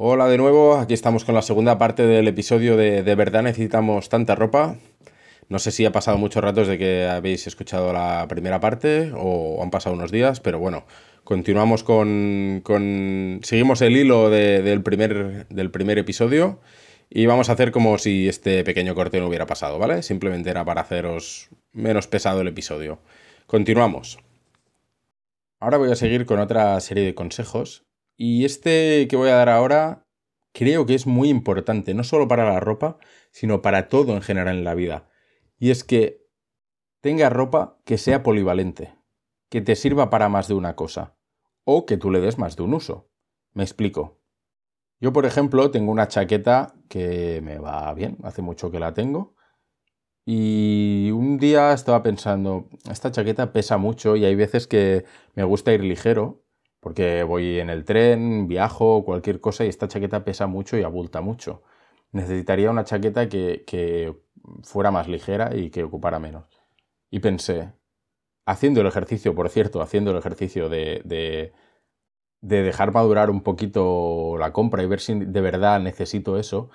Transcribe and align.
Hola 0.00 0.28
de 0.28 0.38
nuevo, 0.38 0.76
aquí 0.76 0.94
estamos 0.94 1.24
con 1.24 1.34
la 1.34 1.42
segunda 1.42 1.76
parte 1.76 2.06
del 2.06 2.28
episodio 2.28 2.76
de 2.76 3.02
¿De 3.02 3.14
verdad 3.16 3.42
necesitamos 3.42 4.08
tanta 4.08 4.36
ropa? 4.36 4.76
No 5.48 5.58
sé 5.58 5.72
si 5.72 5.84
ha 5.84 5.90
pasado 5.90 6.18
muchos 6.18 6.40
ratos 6.40 6.68
de 6.68 6.78
que 6.78 7.08
habéis 7.08 7.48
escuchado 7.48 7.92
la 7.92 8.24
primera 8.28 8.60
parte 8.60 9.10
o 9.16 9.60
han 9.60 9.72
pasado 9.72 9.96
unos 9.96 10.12
días, 10.12 10.38
pero 10.38 10.60
bueno, 10.60 10.84
continuamos 11.24 11.82
con... 11.82 12.60
con 12.62 13.40
seguimos 13.42 13.82
el 13.82 13.96
hilo 13.96 14.30
del, 14.30 14.84
primer, 14.84 15.48
del 15.48 15.72
primer 15.72 15.98
episodio 15.98 16.60
y 17.10 17.26
vamos 17.26 17.48
a 17.48 17.54
hacer 17.54 17.72
como 17.72 17.98
si 17.98 18.28
este 18.28 18.62
pequeño 18.62 18.94
corte 18.94 19.18
no 19.18 19.26
hubiera 19.26 19.46
pasado, 19.46 19.80
¿vale? 19.80 20.04
Simplemente 20.04 20.48
era 20.48 20.64
para 20.64 20.82
haceros 20.82 21.48
menos 21.72 22.06
pesado 22.06 22.42
el 22.42 22.46
episodio. 22.46 23.00
Continuamos. 23.48 24.20
Ahora 25.58 25.76
voy 25.76 25.90
a 25.90 25.96
seguir 25.96 26.24
con 26.24 26.38
otra 26.38 26.78
serie 26.78 27.02
de 27.02 27.16
consejos 27.16 27.87
y 28.18 28.44
este 28.44 29.08
que 29.08 29.16
voy 29.16 29.30
a 29.30 29.36
dar 29.36 29.48
ahora 29.48 30.06
creo 30.52 30.84
que 30.84 30.94
es 30.94 31.06
muy 31.06 31.30
importante, 31.30 31.94
no 31.94 32.04
solo 32.04 32.28
para 32.28 32.44
la 32.44 32.60
ropa, 32.60 32.98
sino 33.30 33.62
para 33.62 33.88
todo 33.88 34.14
en 34.14 34.22
general 34.22 34.56
en 34.56 34.64
la 34.64 34.74
vida. 34.74 35.08
Y 35.58 35.70
es 35.70 35.84
que 35.84 36.26
tenga 37.00 37.30
ropa 37.30 37.78
que 37.84 37.96
sea 37.96 38.22
polivalente, 38.24 38.96
que 39.48 39.60
te 39.60 39.76
sirva 39.76 40.10
para 40.10 40.28
más 40.28 40.48
de 40.48 40.54
una 40.54 40.74
cosa, 40.74 41.16
o 41.64 41.86
que 41.86 41.96
tú 41.96 42.10
le 42.10 42.20
des 42.20 42.38
más 42.38 42.56
de 42.56 42.64
un 42.64 42.74
uso. 42.74 43.08
Me 43.54 43.62
explico. 43.62 44.20
Yo, 45.00 45.12
por 45.12 45.24
ejemplo, 45.24 45.70
tengo 45.70 45.92
una 45.92 46.08
chaqueta 46.08 46.74
que 46.88 47.40
me 47.42 47.58
va 47.58 47.94
bien, 47.94 48.18
hace 48.24 48.42
mucho 48.42 48.70
que 48.72 48.80
la 48.80 48.94
tengo, 48.94 49.36
y 50.24 51.10
un 51.12 51.38
día 51.38 51.72
estaba 51.72 52.02
pensando, 52.02 52.68
esta 52.90 53.12
chaqueta 53.12 53.52
pesa 53.52 53.78
mucho 53.78 54.16
y 54.16 54.24
hay 54.24 54.34
veces 54.34 54.66
que 54.66 55.04
me 55.34 55.44
gusta 55.44 55.72
ir 55.72 55.82
ligero, 55.84 56.44
porque 56.80 57.22
voy 57.22 57.58
en 57.60 57.70
el 57.70 57.84
tren, 57.84 58.48
viajo, 58.48 59.04
cualquier 59.04 59.40
cosa, 59.40 59.64
y 59.64 59.68
esta 59.68 59.88
chaqueta 59.88 60.24
pesa 60.24 60.46
mucho 60.46 60.76
y 60.78 60.82
abulta 60.82 61.20
mucho. 61.20 61.62
Necesitaría 62.12 62.70
una 62.70 62.84
chaqueta 62.84 63.28
que, 63.28 64.16
fuera 64.62 64.90
más 64.90 65.08
ligera 65.08 65.54
y 65.56 65.70
que 65.70 65.84
ocupara 65.84 66.18
menos. 66.18 66.44
Y 67.10 67.20
pensé, 67.20 67.72
haciendo 68.46 68.80
el 68.80 68.86
ejercicio, 68.86 69.34
por 69.34 69.48
cierto, 69.50 69.82
haciendo 69.82 70.12
el 70.12 70.18
ejercicio 70.18 70.68
de, 70.68 71.02
de, 71.04 71.52
de 72.40 72.62
dejar 72.62 72.92
madurar 72.92 73.30
un 73.30 73.42
poquito 73.42 74.36
la 74.38 74.52
compra 74.52 74.82
y 74.82 74.86
ver 74.86 75.00
si 75.00 75.14
de 75.18 75.40
verdad 75.40 75.80
necesito 75.80 76.38
eso, 76.38 76.70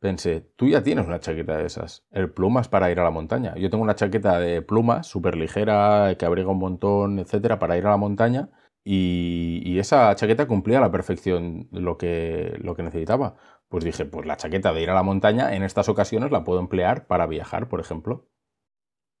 pensé, 0.00 0.40
tú 0.56 0.68
ya 0.68 0.82
tienes 0.82 1.06
una 1.06 1.20
chaqueta 1.20 1.56
de 1.56 1.66
esas. 1.66 2.04
El 2.10 2.30
plumas 2.32 2.68
para 2.68 2.90
ir 2.90 3.00
a 3.00 3.04
la 3.04 3.10
montaña. 3.10 3.54
Yo 3.56 3.70
tengo 3.70 3.84
una 3.84 3.96
chaqueta 3.96 4.38
de 4.38 4.62
plumas 4.62 5.06
súper 5.06 5.36
ligera, 5.36 6.14
que 6.18 6.26
abriga 6.26 6.50
un 6.50 6.58
montón, 6.58 7.18
etcétera, 7.18 7.58
para 7.58 7.76
ir 7.76 7.86
a 7.86 7.90
la 7.90 7.96
montaña. 7.96 8.50
Y, 8.84 9.78
esa 9.78 10.14
chaqueta 10.16 10.48
cumplía 10.48 10.78
a 10.78 10.80
la 10.80 10.90
perfección 10.90 11.68
lo 11.70 11.98
que, 11.98 12.58
lo 12.60 12.74
que 12.74 12.82
necesitaba. 12.82 13.36
Pues 13.68 13.84
dije, 13.84 14.06
pues 14.06 14.26
la 14.26 14.36
chaqueta 14.36 14.72
de 14.72 14.82
ir 14.82 14.90
a 14.90 14.94
la 14.94 15.02
montaña 15.02 15.54
en 15.54 15.62
estas 15.62 15.88
ocasiones 15.88 16.32
la 16.32 16.42
puedo 16.42 16.58
emplear 16.58 17.06
para 17.06 17.26
viajar, 17.26 17.68
por 17.68 17.80
ejemplo. 17.80 18.28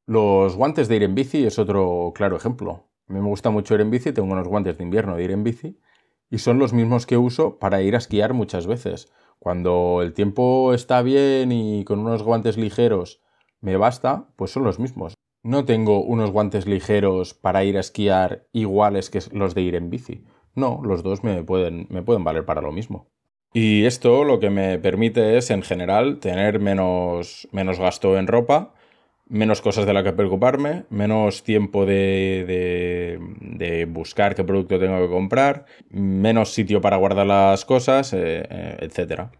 Los 0.06 0.56
guantes 0.56 0.88
de 0.88 0.96
ir 0.96 1.02
en 1.02 1.14
bici 1.14 1.44
es 1.44 1.58
otro 1.58 2.12
claro 2.14 2.36
ejemplo. 2.36 2.88
A 3.08 3.12
mí 3.12 3.20
me 3.20 3.28
gusta 3.28 3.50
mucho 3.50 3.74
ir 3.74 3.82
en 3.82 3.90
bici, 3.90 4.12
tengo 4.12 4.32
unos 4.32 4.48
guantes 4.48 4.78
de 4.78 4.84
invierno 4.84 5.16
de 5.16 5.24
ir 5.24 5.30
en 5.30 5.44
bici 5.44 5.78
y 6.30 6.38
son 6.38 6.58
los 6.58 6.72
mismos 6.72 7.06
que 7.06 7.16
uso 7.16 7.58
para 7.58 7.82
ir 7.82 7.94
a 7.94 7.98
esquiar 7.98 8.34
muchas 8.34 8.66
veces. 8.66 9.12
Cuando 9.38 10.00
el 10.02 10.12
tiempo 10.14 10.74
está 10.74 11.02
bien 11.02 11.52
y 11.52 11.84
con 11.84 12.00
unos 12.00 12.22
guantes 12.22 12.56
ligeros 12.56 13.22
me 13.60 13.76
basta, 13.76 14.28
pues 14.36 14.50
son 14.50 14.64
los 14.64 14.78
mismos. 14.78 15.14
No 15.42 15.64
tengo 15.64 16.02
unos 16.02 16.30
guantes 16.30 16.66
ligeros 16.66 17.34
para 17.34 17.64
ir 17.64 17.76
a 17.76 17.80
esquiar 17.80 18.46
iguales 18.52 19.10
que 19.10 19.20
los 19.32 19.54
de 19.54 19.62
ir 19.62 19.74
en 19.74 19.90
bici. 19.90 20.24
No, 20.54 20.80
los 20.82 21.02
dos 21.02 21.22
me 21.22 21.42
pueden, 21.44 21.86
valer 22.24 22.44
para 22.44 22.60
lo 22.60 22.72
mismo. 22.72 23.06
Y 23.52 23.84
esto 23.84 24.24
lo 24.24 24.40
que 24.40 24.50
me 24.50 24.78
permite 24.78 25.38
es, 25.38 25.50
en 25.50 25.62
general, 25.62 26.18
tener 26.18 26.58
menos, 26.58 27.48
menos 27.52 27.78
gasto 27.78 28.18
en 28.18 28.26
ropa, 28.26 28.74
menos 29.28 29.60
cosas 29.60 29.86
de 29.86 29.92
las 29.92 30.04
que 30.04 30.12
preocuparme, 30.12 30.84
menos 30.90 31.44
tiempo 31.44 31.86
de, 31.86 33.18
de, 33.30 33.84
buscar 33.86 34.34
qué 34.34 34.44
producto 34.44 34.78
tengo 34.78 35.00
que 35.00 35.08
comprar, 35.08 35.66
menos 35.90 36.52
sitio 36.52 36.80
para 36.80 36.96
guardar 36.96 37.26
las 37.26 37.64
cosas, 37.64 38.12
eh, 38.12 38.46
eh, 38.50 38.76
etc. 38.80 39.30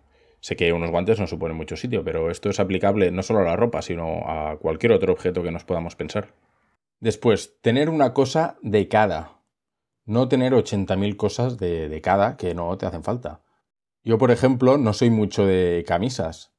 Sé 0.48 0.56
que 0.56 0.72
unos 0.72 0.90
guantes 0.90 1.20
no 1.20 1.26
suponen 1.26 1.58
mucho 1.58 1.76
sitio, 1.76 2.02
pero 2.02 2.30
esto 2.30 2.48
es 2.48 2.58
aplicable 2.58 3.10
no 3.10 3.22
solo 3.22 3.40
a 3.40 3.44
la 3.44 3.54
ropa, 3.54 3.82
sino 3.82 4.22
a 4.26 4.56
cualquier 4.56 4.92
otro 4.92 5.12
objeto 5.12 5.42
que 5.42 5.50
nos 5.50 5.64
podamos 5.64 5.94
pensar. 5.94 6.32
Después, 7.00 7.60
tener 7.60 7.90
una 7.90 8.14
cosa 8.14 8.56
de 8.62 8.88
cada. 8.88 9.42
No 10.06 10.26
tener 10.28 10.54
80.000 10.54 11.16
cosas 11.18 11.58
de, 11.58 11.90
de 11.90 12.00
cada 12.00 12.38
que 12.38 12.54
no 12.54 12.78
te 12.78 12.86
hacen 12.86 13.04
falta. 13.04 13.42
Yo, 14.02 14.16
por 14.16 14.30
ejemplo, 14.30 14.78
no 14.78 14.94
soy 14.94 15.10
mucho 15.10 15.44
de 15.44 15.84
camisas, 15.86 16.54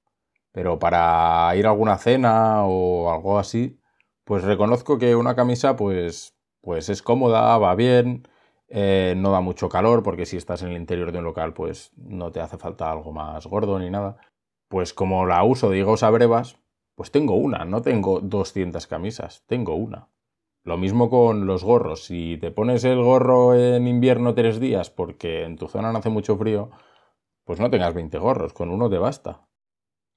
pero 0.51 0.77
para 0.77 1.51
ir 1.55 1.65
a 1.65 1.71
alguna 1.71 1.97
cena 1.97 2.65
o 2.65 3.11
algo 3.11 3.39
así, 3.39 3.79
pues 4.23 4.43
reconozco 4.43 4.99
que 4.99 5.15
una 5.15 5.35
camisa 5.35 5.75
pues, 5.75 6.35
pues 6.61 6.89
es 6.89 7.01
cómoda, 7.01 7.57
va 7.57 7.73
bien, 7.73 8.27
eh, 8.69 9.15
no 9.17 9.31
da 9.31 9.41
mucho 9.41 9.67
calor 9.67 10.03
porque 10.03 10.25
si 10.25 10.37
estás 10.37 10.61
en 10.61 10.69
el 10.69 10.77
interior 10.77 11.11
de 11.11 11.17
un 11.17 11.23
local 11.23 11.53
pues 11.53 11.91
no 11.97 12.31
te 12.31 12.39
hace 12.39 12.57
falta 12.57 12.91
algo 12.91 13.11
más 13.11 13.45
gordo 13.47 13.79
ni 13.79 13.89
nada. 13.89 14.17
Pues 14.67 14.93
como 14.93 15.25
la 15.25 15.43
uso 15.43 15.69
de 15.69 15.79
higos 15.79 16.03
pues 16.95 17.11
tengo 17.11 17.35
una, 17.35 17.65
no 17.65 17.81
tengo 17.81 18.19
200 18.19 18.85
camisas, 18.85 19.43
tengo 19.47 19.75
una. 19.75 20.09
Lo 20.63 20.77
mismo 20.77 21.09
con 21.09 21.47
los 21.47 21.63
gorros, 21.63 22.03
si 22.03 22.37
te 22.37 22.51
pones 22.51 22.83
el 22.83 23.01
gorro 23.01 23.55
en 23.55 23.87
invierno 23.87 24.35
tres 24.35 24.59
días 24.59 24.89
porque 24.89 25.45
en 25.45 25.55
tu 25.55 25.67
zona 25.67 25.91
no 25.91 25.99
hace 25.99 26.09
mucho 26.09 26.37
frío, 26.37 26.69
pues 27.45 27.59
no 27.59 27.69
tengas 27.69 27.93
20 27.93 28.17
gorros, 28.19 28.53
con 28.53 28.69
uno 28.69 28.89
te 28.89 28.97
basta. 28.97 29.47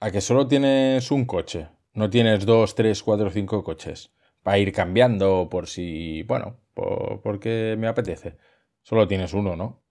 A 0.01 0.11
que 0.11 0.21
solo 0.21 0.49
tienes 0.49 1.11
un 1.13 1.25
coche, 1.25 1.69
no 1.95 2.11
tienes 2.11 2.45
dos, 2.45 2.75
tres, 2.75 3.03
cuatro, 3.03 3.31
cinco 3.31 3.63
coches, 3.63 4.13
para 4.43 4.59
ir 4.59 4.73
cambiando 4.73 5.49
por 5.49 5.69
si, 5.69 6.25
bueno, 6.25 6.57
porque 6.75 7.77
me 7.78 7.88
apetece. 7.88 8.37
Solo 8.83 9.06
tienes 9.09 9.33
uno, 9.34 9.56
¿no? 9.56 9.83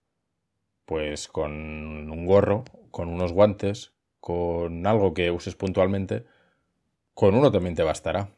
Pues 0.84 1.28
con 1.28 1.52
un 1.52 2.26
gorro, 2.26 2.64
con 2.90 3.08
unos 3.08 3.32
guantes, 3.32 3.94
con 4.20 4.86
algo 4.86 5.14
que 5.14 5.30
uses 5.30 5.54
puntualmente, 5.56 6.24
con 7.14 7.34
uno 7.34 7.50
también 7.50 7.74
te 7.74 7.82
bastará. 7.82 8.30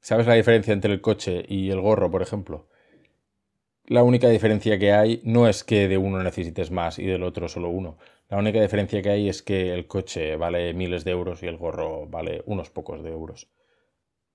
¿Sabes 0.00 0.26
la 0.26 0.34
diferencia 0.34 0.72
entre 0.72 0.92
el 0.92 1.00
coche 1.00 1.44
y 1.48 1.70
el 1.70 1.80
gorro, 1.80 2.10
por 2.10 2.22
ejemplo? 2.22 2.68
La 3.86 4.02
única 4.02 4.28
diferencia 4.28 4.78
que 4.78 4.92
hay 4.92 5.20
no 5.24 5.48
es 5.48 5.62
que 5.62 5.86
de 5.86 5.96
uno 5.96 6.22
necesites 6.22 6.72
más 6.72 6.98
y 6.98 7.06
del 7.06 7.22
otro 7.22 7.48
solo 7.48 7.68
uno. 7.68 7.98
La 8.28 8.36
única 8.38 8.60
diferencia 8.60 9.00
que 9.00 9.10
hay 9.10 9.28
es 9.28 9.42
que 9.42 9.72
el 9.72 9.86
coche 9.86 10.36
vale 10.36 10.74
miles 10.74 11.04
de 11.04 11.12
euros 11.12 11.42
y 11.42 11.46
el 11.46 11.56
gorro 11.56 12.06
vale 12.06 12.42
unos 12.46 12.70
pocos 12.70 13.04
de 13.04 13.10
euros. 13.10 13.48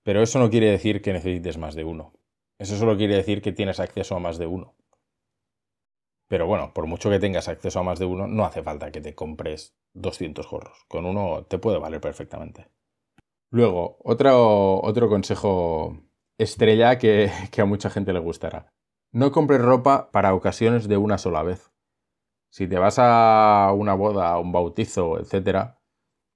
Pero 0.02 0.22
eso 0.22 0.38
no 0.38 0.48
quiere 0.48 0.70
decir 0.70 1.02
que 1.02 1.12
necesites 1.12 1.58
más 1.58 1.74
de 1.74 1.84
uno. 1.84 2.14
Eso 2.62 2.76
solo 2.76 2.96
quiere 2.96 3.16
decir 3.16 3.42
que 3.42 3.50
tienes 3.50 3.80
acceso 3.80 4.14
a 4.14 4.20
más 4.20 4.38
de 4.38 4.46
uno. 4.46 4.76
Pero 6.28 6.46
bueno, 6.46 6.72
por 6.72 6.86
mucho 6.86 7.10
que 7.10 7.18
tengas 7.18 7.48
acceso 7.48 7.80
a 7.80 7.82
más 7.82 7.98
de 7.98 8.04
uno, 8.04 8.28
no 8.28 8.44
hace 8.44 8.62
falta 8.62 8.92
que 8.92 9.00
te 9.00 9.16
compres 9.16 9.74
200 9.94 10.48
gorros. 10.48 10.84
Con 10.86 11.04
uno 11.04 11.44
te 11.46 11.58
puede 11.58 11.78
valer 11.78 12.00
perfectamente. 12.00 12.68
Luego, 13.50 13.96
otro, 14.04 14.80
otro 14.80 15.08
consejo 15.08 16.04
estrella 16.38 16.98
que, 16.98 17.32
a 17.58 17.64
mucha 17.64 17.90
gente 17.90 18.12
le 18.12 18.20
gustará. 18.20 18.72
No 19.10 19.32
compres 19.32 19.60
ropa 19.60 20.12
para 20.12 20.32
ocasiones 20.32 20.86
de 20.86 20.98
una 20.98 21.18
sola 21.18 21.42
vez. 21.42 21.72
Si 22.52 22.68
te 22.68 22.78
vas 22.78 23.00
a 23.00 23.72
una 23.76 23.94
boda, 23.94 24.38
un 24.38 24.52
bautizo, 24.52 25.18
etc., 25.18 25.74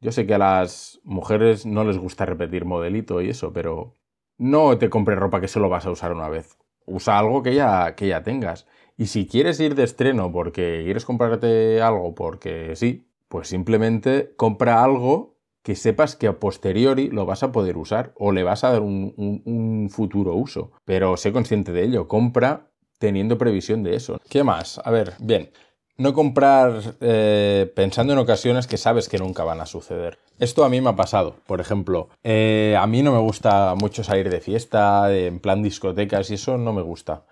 yo 0.00 0.10
sé 0.10 0.26
que 0.26 0.34
a 0.34 0.38
las 0.38 1.00
mujeres 1.04 1.66
no 1.66 1.84
les 1.84 1.98
gusta 1.98 2.26
repetir 2.26 2.64
modelito 2.64 3.22
y 3.22 3.30
eso, 3.30 3.52
pero 3.52 3.94
no 4.38 4.76
te 4.78 4.90
compres 4.90 5.18
ropa 5.18 5.40
que 5.40 5.48
solo 5.48 5.68
vas 5.68 5.86
a 5.86 5.90
usar 5.90 6.12
una 6.12 6.28
vez. 6.28 6.58
Usa 6.86 7.18
algo 7.18 7.42
que 7.42 7.54
ya, 7.54 7.94
que 7.96 8.08
ya 8.08 8.22
tengas. 8.22 8.66
Y 8.96 9.06
si 9.06 9.26
quieres 9.26 9.60
ir 9.60 9.74
de 9.74 9.84
estreno 9.84 10.32
porque 10.32 10.82
quieres 10.84 11.04
comprarte 11.04 11.82
algo 11.82 12.14
porque 12.14 12.76
sí, 12.76 13.08
pues 13.28 13.48
simplemente 13.48 14.34
compra 14.36 14.82
algo 14.82 15.36
que 15.62 15.74
sepas 15.74 16.14
que 16.14 16.28
a 16.28 16.38
posteriori 16.38 17.08
lo 17.08 17.26
vas 17.26 17.42
a 17.42 17.50
poder 17.50 17.76
usar 17.76 18.12
o 18.16 18.30
le 18.30 18.44
vas 18.44 18.62
a 18.62 18.70
dar 18.70 18.82
un, 18.82 19.12
un 19.16 19.90
futuro 19.90 20.34
uso. 20.34 20.70
Pero 20.84 21.16
sé 21.16 21.32
consciente 21.32 21.72
de 21.72 21.82
ello. 21.82 22.06
Compra 22.06 22.70
teniendo 22.98 23.36
previsión 23.36 23.82
de 23.82 23.96
eso. 23.96 24.20
¿Qué 24.28 24.44
más? 24.44 24.80
A 24.84 24.90
ver, 24.90 25.14
bien. 25.18 25.50
No 25.98 26.12
comprar 26.12 26.96
eh, 27.00 27.72
pensando 27.74 28.12
en 28.12 28.18
ocasiones 28.18 28.66
que 28.66 28.76
sabes 28.76 29.08
que 29.08 29.18
nunca 29.18 29.44
van 29.44 29.60
a 29.60 29.66
suceder. 29.66 30.18
Esto 30.38 30.64
a 30.64 30.68
mí 30.68 30.80
me 30.80 30.90
ha 30.90 30.96
pasado. 30.96 31.36
Por 31.46 31.60
ejemplo, 31.60 32.10
eh, 32.22 32.76
a 32.78 32.86
mí 32.86 33.02
no 33.02 33.12
me 33.12 33.18
gusta 33.18 33.74
mucho 33.74 34.04
salir 34.04 34.28
de 34.28 34.40
fiesta, 34.40 35.10
en 35.14 35.40
plan 35.40 35.62
discotecas 35.62 36.30
y 36.30 36.34
eso 36.34 36.58
no 36.58 36.74
me 36.74 36.82
gusta. 36.82 37.24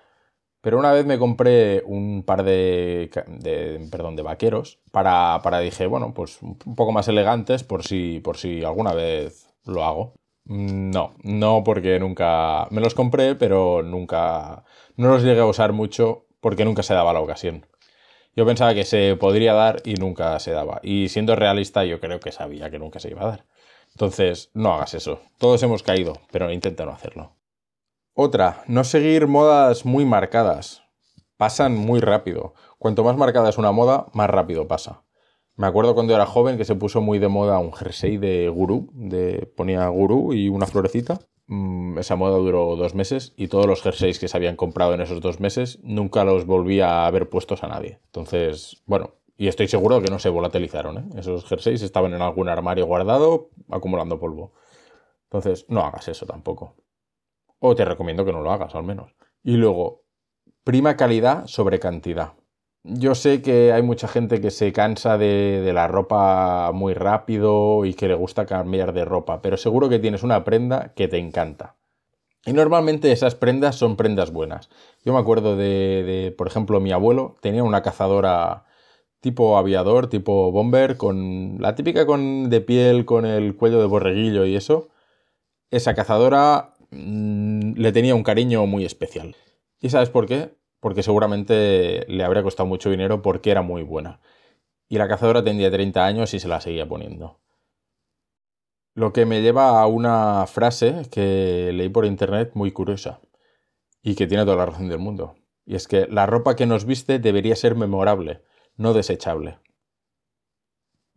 Pero 0.62 0.78
una 0.78 0.93
vez 0.93 1.05
me 1.05 1.19
compré 1.19 1.82
un 1.84 2.22
par 2.22 2.43
de, 2.43 3.11
perdón, 3.90 4.16
de 4.16 4.22
vaqueros 4.22 4.78
para, 4.90 5.40
para, 5.43 5.58
dije, 5.58 5.87
bueno, 5.87 6.14
pues 6.14 6.40
un 6.40 6.56
poco 6.56 6.90
más 6.90 7.06
elegantes 7.06 7.64
por 7.64 7.82
si, 7.84 8.20
por 8.20 8.38
si 8.38 8.64
alguna 8.64 8.94
vez 8.94 9.46
lo 9.66 9.84
hago. 9.84 10.14
Mm, 10.46 10.90
no, 10.90 11.14
no 11.22 11.62
porque 11.64 11.99
nunca 12.00 12.66
me 12.70 12.81
los 12.81 12.94
compré, 12.94 13.34
pero 13.34 13.82
nunca 13.82 14.64
no 14.96 15.08
los 15.08 15.22
llegué 15.22 15.40
a 15.40 15.46
usar 15.46 15.75
mucho 15.75 16.25
porque 16.40 16.64
nunca 16.64 16.82
se 16.82 16.94
daba 16.94 17.12
la 17.12 17.20
ocasión. 17.20 17.66
Yo 18.36 18.44
pensaba 18.44 18.75
que 18.75 18.84
se 18.84 19.16
podría 19.16 19.54
dar 19.54 19.81
y 19.84 19.94
nunca 19.94 20.38
se 20.40 20.50
daba. 20.50 20.81
Y 20.82 21.08
siendo 21.08 21.36
realista, 21.36 21.84
yo 21.84 22.00
creo 22.00 22.19
que 22.20 22.32
sabía 22.32 22.70
que 22.70 22.78
nunca 22.78 22.98
se 22.98 23.10
iba 23.10 23.22
a 23.22 23.28
dar. 23.28 23.46
Entonces, 23.92 24.50
no 24.54 24.75
hagas 24.75 24.94
eso. 24.94 25.20
Todos 25.38 25.62
hemos 25.62 25.84
caído, 25.84 26.14
pero 26.32 26.50
intenta 26.50 26.84
no 26.84 26.92
hacerlo. 26.92 27.36
Otra, 28.12 28.64
no 28.66 28.82
seguir 28.84 29.28
modas 29.28 29.84
muy 29.84 30.04
marcadas. 30.04 30.82
Pasan 31.36 31.76
muy 31.76 32.00
rápido. 32.00 32.54
Cuanto 32.78 33.04
más 33.04 33.16
marcada 33.16 33.50
es 33.50 33.58
una 33.58 33.72
moda, 33.72 34.06
más 34.12 34.31
rápido 34.31 34.66
pasa. 34.66 35.04
Me 35.56 35.69
acuerdo 35.69 35.94
cuando 35.94 36.14
era 36.14 36.26
joven 36.26 36.56
que 36.56 36.64
se 36.64 36.75
puso 36.75 37.00
muy 37.00 37.20
de 37.20 37.28
moda 37.28 37.58
un 37.58 37.72
jersey 37.72 38.16
de 38.16 38.48
gurú, 38.48 38.90
de 38.92 39.52
ponía 39.56 39.87
gurú 39.88 40.32
y 40.32 40.48
una 40.48 40.66
florecita. 40.66 41.20
Mm, 41.46 41.99
esa 41.99 42.17
moda 42.17 42.38
duró 42.38 42.75
dos 42.76 42.94
meses 42.94 43.35
y 43.37 43.49
todos 43.49 43.67
los 43.67 43.82
jerseys 43.82 44.19
que 44.19 44.29
se 44.29 44.37
habían 44.37 44.56
comprado 44.56 44.94
en 44.94 45.02
esos 45.02 45.20
dos 45.20 45.41
meses 45.41 45.79
nunca 45.82 46.25
los 46.25 46.46
volví 46.46 46.81
a 46.81 47.06
haber 47.06 47.29
puestos 47.29 47.62
a 47.62 47.69
nadie. 47.69 48.00
Entonces, 48.06 48.82
bueno, 48.87 49.14
y 49.37 49.49
estoy 49.49 49.69
seguro 49.69 50.00
que 50.00 50.11
no 50.11 50.19
se 50.19 50.29
volatilizaron. 50.29 50.99
¿eh? 50.99 51.05
Esos 51.19 51.44
jerseys 51.44 51.82
estaban 51.82 52.14
en 52.14 52.23
algún 52.23 52.49
armario 52.49 52.87
guardado 52.87 53.50
acumulando 53.70 54.19
polvo. 54.19 54.52
Entonces, 55.25 55.67
no 55.69 55.81
hagas 55.81 56.08
eso 56.08 56.26
tampoco. 56.26 56.76
O 57.58 57.75
te 57.75 57.85
recomiendo 57.85 58.25
que 58.25 58.32
no 58.32 58.40
lo 58.40 58.52
hagas, 58.52 58.75
al 58.75 58.85
menos. 58.85 59.14
Y 59.43 59.56
luego, 59.56 60.02
prima 60.62 60.97
calidad 60.97 61.47
sobre 61.47 61.81
cantidad. 61.81 62.35
Yo 62.86 63.14
sé 63.14 63.40
que 63.40 63.72
hay 63.72 63.81
mucha 63.82 64.08
gente 64.08 64.42
que 64.42 64.50
se 64.50 64.70
cansa 64.75 65.16
de, 65.16 65.70
la 65.72 65.88
ropa 65.88 66.70
muy 66.72 66.92
rápido 66.92 67.86
y 67.86 67.94
que 67.94 68.08
le 68.08 68.14
gusta 68.14 68.44
cambiar 68.44 68.92
de 68.92 69.06
ropa, 69.06 69.40
pero 69.40 69.56
seguro 69.56 69.88
que 69.88 69.98
tienes 69.98 70.22
una 70.22 70.44
prenda 70.44 70.92
que 70.94 71.08
te 71.08 71.16
encanta. 71.16 71.76
Y 72.44 72.52
normalmente 72.52 73.10
esas 73.10 73.34
prendas 73.36 73.76
son 73.76 73.96
prendas 73.96 74.32
buenas. 74.32 74.69
Yo 75.02 75.14
me 75.14 75.19
acuerdo 75.19 75.56
de, 75.56 76.34
por 76.36 76.46
ejemplo, 76.46 76.78
mi 76.78 76.92
abuelo 76.92 77.36
tenía 77.40 77.64
una 77.64 77.82
cazadora 77.82 78.64
tipo 79.20 79.56
aviador, 79.56 80.08
tipo 80.08 80.52
bomber, 80.52 80.98
con 80.98 81.56
la 81.60 81.75
típica 81.75 82.04
con, 82.04 82.50
de 82.50 82.60
piel, 82.60 83.06
con 83.06 83.25
el 83.25 83.56
cuello 83.56 83.80
de 83.80 83.87
borreguillo 83.87 84.44
y 84.44 84.56
eso. 84.56 84.88
Esa 85.70 85.94
cazadora 85.94 86.75
mm, 86.90 87.72
le 87.76 87.92
tenía 87.92 88.14
un 88.14 88.25
cariño 88.25 88.66
muy 88.66 88.84
especial. 88.84 89.37
¿Y 89.80 89.88
sabes 89.88 90.10
por 90.10 90.26
qué? 90.26 90.50
Porque 90.84 91.02
seguramente 91.02 92.04
le 92.08 92.25
habría 92.25 92.42
costado 92.42 92.66
mucho 92.66 92.90
dinero 92.90 93.22
porque 93.22 93.50
era 93.50 93.62
muy 93.62 93.82
buena. 93.82 94.20
Y 94.86 94.98
la 94.98 95.08
cazadora 95.08 95.42
tendría 95.42 95.70
30 95.70 96.04
años 96.04 96.34
y 96.34 96.40
se 96.40 96.46
la 96.46 96.60
seguía 96.60 96.86
poniendo. 96.86 97.40
Lo 98.92 99.14
que 99.14 99.25
me 99.25 99.40
lleva 99.40 99.81
a 99.81 99.86
una 99.86 100.46
frase 100.46 101.08
que 101.10 101.70
leí 101.72 101.88
por 101.88 102.04
internet 102.04 102.50
muy 102.52 102.70
curiosa 102.70 103.22
y 104.02 104.14
que 104.14 104.26
tiene 104.26 104.44
toda 104.44 104.58
la 104.58 104.66
razón 104.66 104.90
del 104.90 104.98
mundo. 104.98 105.36
Y 105.64 105.75
es 105.75 105.88
que 105.88 106.06
la 106.06 106.26
ropa 106.26 106.54
que 106.54 106.66
nos 106.66 106.84
viste 106.84 107.19
debería 107.19 107.56
ser 107.56 107.76
memorable, 107.76 108.42
no 108.76 108.92
desechable. 108.92 109.60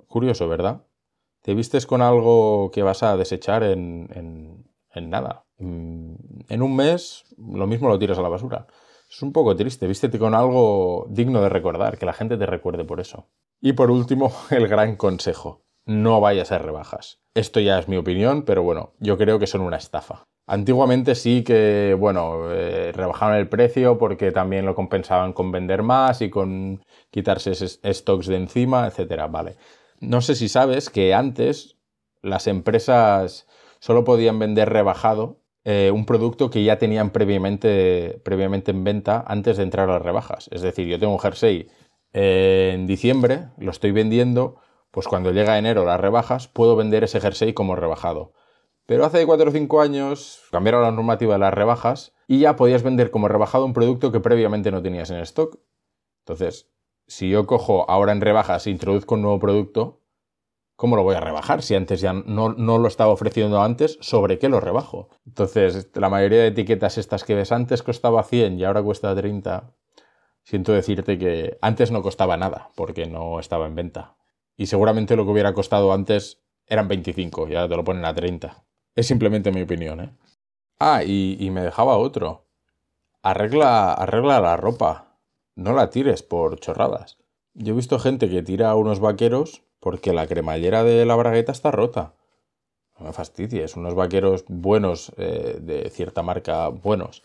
Curioso, 0.07 0.47
¿verdad? 0.47 0.87
Te 1.41 1.55
vistes 1.55 1.85
con 1.85 2.01
algo 2.01 2.71
que 2.71 2.83
vas 2.83 3.03
a 3.03 3.17
desechar 3.17 3.63
en, 3.63 4.63
en 4.93 5.09
nada. 5.09 5.45
En 5.57 6.61
un 6.61 6.73
mes 6.73 7.25
lo 7.37 7.67
mismo 7.67 7.89
lo 7.89 7.99
tiras 7.99 8.17
a 8.17 8.21
la 8.21 8.29
basura. 8.29 8.65
Es 9.09 9.21
un 9.21 9.31
poco 9.31 9.55
triste, 9.55 9.87
vístete 9.87 10.19
con 10.19 10.35
algo 10.35 11.07
digno 11.09 11.41
de 11.41 11.49
recordar, 11.49 11.97
que 11.97 12.05
la 12.05 12.13
gente 12.13 12.37
te 12.37 12.45
recuerde 12.45 12.83
por 12.83 12.99
eso. 12.99 13.27
Y 13.61 13.73
por 13.73 13.89
último, 13.89 14.31
el 14.51 14.67
gran 14.67 14.95
consejo. 14.95 15.63
No 15.85 16.19
vayas 16.19 16.51
a 16.51 16.57
rebajas. 16.57 17.21
Esto 17.33 17.61
ya 17.61 17.79
es 17.79 17.87
mi 17.87 17.95
opinión, 17.95 18.43
pero 18.43 18.61
bueno, 18.63 18.93
yo 18.99 19.17
creo 19.17 19.39
que 19.39 19.47
son 19.47 19.61
una 19.61 19.77
estafa. 19.77 20.23
Antiguamente 20.45 21.15
sí 21.15 21.43
que, 21.43 21.95
bueno, 21.97 22.51
eh, 22.51 22.91
rebajaban 22.93 23.37
el 23.37 23.47
precio 23.47 23.97
porque 23.97 24.31
también 24.31 24.65
lo 24.65 24.75
compensaban 24.75 25.31
con 25.33 25.51
vender 25.51 25.83
más 25.83 26.21
y 26.21 26.29
con 26.29 26.83
quitarse 27.09 27.53
stocks 27.53 28.27
de 28.27 28.35
encima, 28.35 28.87
etcétera, 28.87 29.27
vale. 29.27 29.55
No 29.99 30.21
sé 30.21 30.35
si 30.35 30.49
sabes 30.49 30.89
que 30.89 31.13
antes 31.13 31.77
las 32.21 32.47
empresas 32.47 33.47
solo 33.79 34.03
podían 34.03 34.39
vender 34.39 34.69
rebajado 34.69 35.39
eh, 35.69 35.91
un 35.91 36.05
producto 36.05 36.49
que 36.49 36.63
ya 36.63 36.77
tenían 36.77 37.09
previamente, 37.09 38.21
previamente 38.23 38.71
en 38.71 38.85
venta 38.85 39.25
antes 39.27 39.57
de 39.57 39.63
entrar 39.63 39.89
a 39.89 39.95
las 39.95 40.01
rebajas. 40.01 40.47
Es 40.53 40.61
decir, 40.61 40.87
yo 40.87 40.97
tengo 40.97 41.11
un 41.11 41.19
jersey 41.19 41.67
eh, 42.13 42.71
en 42.73 42.87
diciembre, 42.87 43.49
lo 43.57 43.71
estoy 43.71 43.91
vendiendo, 43.91 44.61
pues 44.91 45.09
cuando 45.09 45.33
llega 45.33 45.57
enero 45.57 45.83
las 45.83 45.99
rebajas, 45.99 46.47
puedo 46.47 46.77
vender 46.77 47.03
ese 47.03 47.19
jersey 47.19 47.51
como 47.51 47.75
rebajado. 47.75 48.31
Pero 48.85 49.03
hace 49.03 49.25
4 49.25 49.49
o 49.49 49.51
5 49.51 49.81
años 49.81 50.41
cambiaron 50.51 50.83
la 50.83 50.91
normativa 50.91 51.33
de 51.33 51.39
las 51.39 51.53
rebajas 51.53 52.13
y 52.29 52.39
ya 52.39 52.55
podías 52.55 52.81
vender 52.81 53.11
como 53.11 53.27
rebajado 53.27 53.65
un 53.65 53.73
producto 53.73 54.13
que 54.13 54.21
previamente 54.21 54.71
no 54.71 54.81
tenías 54.81 55.09
en 55.09 55.17
stock. 55.17 55.59
Entonces, 56.19 56.69
si 57.07 57.29
yo 57.29 57.45
cojo 57.45 57.91
ahora 57.91 58.13
en 58.13 58.21
rebajas 58.21 58.67
e 58.67 58.69
introduzco 58.69 59.15
un 59.15 59.23
nuevo 59.23 59.39
producto, 59.39 59.99
¿cómo 60.77 60.95
lo 60.95 61.03
voy 61.03 61.15
a 61.15 61.19
rebajar? 61.19 61.61
Si 61.61 61.75
antes 61.75 61.99
ya 61.99 62.13
no, 62.13 62.49
lo 62.55 62.87
estaba 62.87 63.11
ofreciendo 63.11 63.61
antes, 63.61 63.97
¿sobre 63.99 64.39
qué 64.39 64.47
lo 64.47 64.61
rebajo? 64.61 65.09
Entonces, 65.25 65.89
la 65.95 66.07
mayoría 66.07 66.39
de 66.39 66.47
etiquetas 66.47 66.97
estas 66.97 67.25
que 67.25 67.35
ves 67.35 67.51
antes 67.51 67.83
costaba 67.83 68.23
100 68.23 68.57
y 68.57 68.63
ahora 68.63 68.81
cuesta 68.81 69.13
30. 69.13 69.73
Siento 70.43 70.71
decirte 70.71 71.17
que 71.17 71.57
antes 71.61 71.91
no 71.91 72.01
costaba 72.01 72.37
nada 72.37 72.69
porque 72.75 73.07
no 73.07 73.41
estaba 73.41 73.65
en 73.65 73.75
venta. 73.75 74.15
Y 74.55 74.67
seguramente 74.67 75.17
lo 75.17 75.25
que 75.25 75.31
hubiera 75.31 75.53
costado 75.53 75.91
antes 75.91 76.41
eran 76.67 76.87
25 76.87 77.49
y 77.49 77.55
ahora 77.55 77.67
te 77.67 77.75
lo 77.75 77.83
ponen 77.83 78.05
a 78.05 78.13
30. 78.13 78.63
Es 78.95 79.07
simplemente 79.07 79.51
mi 79.51 79.63
opinión, 79.63 79.99
¿eh? 79.99 80.11
Ah, 80.79 81.03
y, 81.03 81.37
y 81.39 81.49
me 81.49 81.61
dejaba 81.61 81.97
otro. 81.97 82.45
Arregla, 83.23 83.93
arregla 83.93 84.39
la 84.39 84.57
ropa. 84.57 85.17
No 85.55 85.73
la 85.73 85.89
tires 85.89 86.21
por 86.21 86.59
chorradas. 86.59 87.17
Yo 87.55 87.73
he 87.73 87.75
visto 87.75 87.97
gente 87.97 88.29
que 88.29 88.43
tira 88.43 88.75
unos 88.75 88.99
vaqueros 88.99 89.63
porque 89.79 90.13
la 90.13 90.27
cremallera 90.27 90.83
de 90.83 91.05
la 91.05 91.15
bragueta 91.15 91.51
está 91.51 91.71
rota. 91.71 92.15
No 92.99 93.05
me 93.05 93.13
fastidies, 93.13 93.75
unos 93.75 93.93
vaqueros 93.93 94.45
buenos, 94.47 95.11
eh, 95.17 95.59
de 95.61 95.89
cierta 95.89 96.23
marca, 96.23 96.69
buenos. 96.69 97.21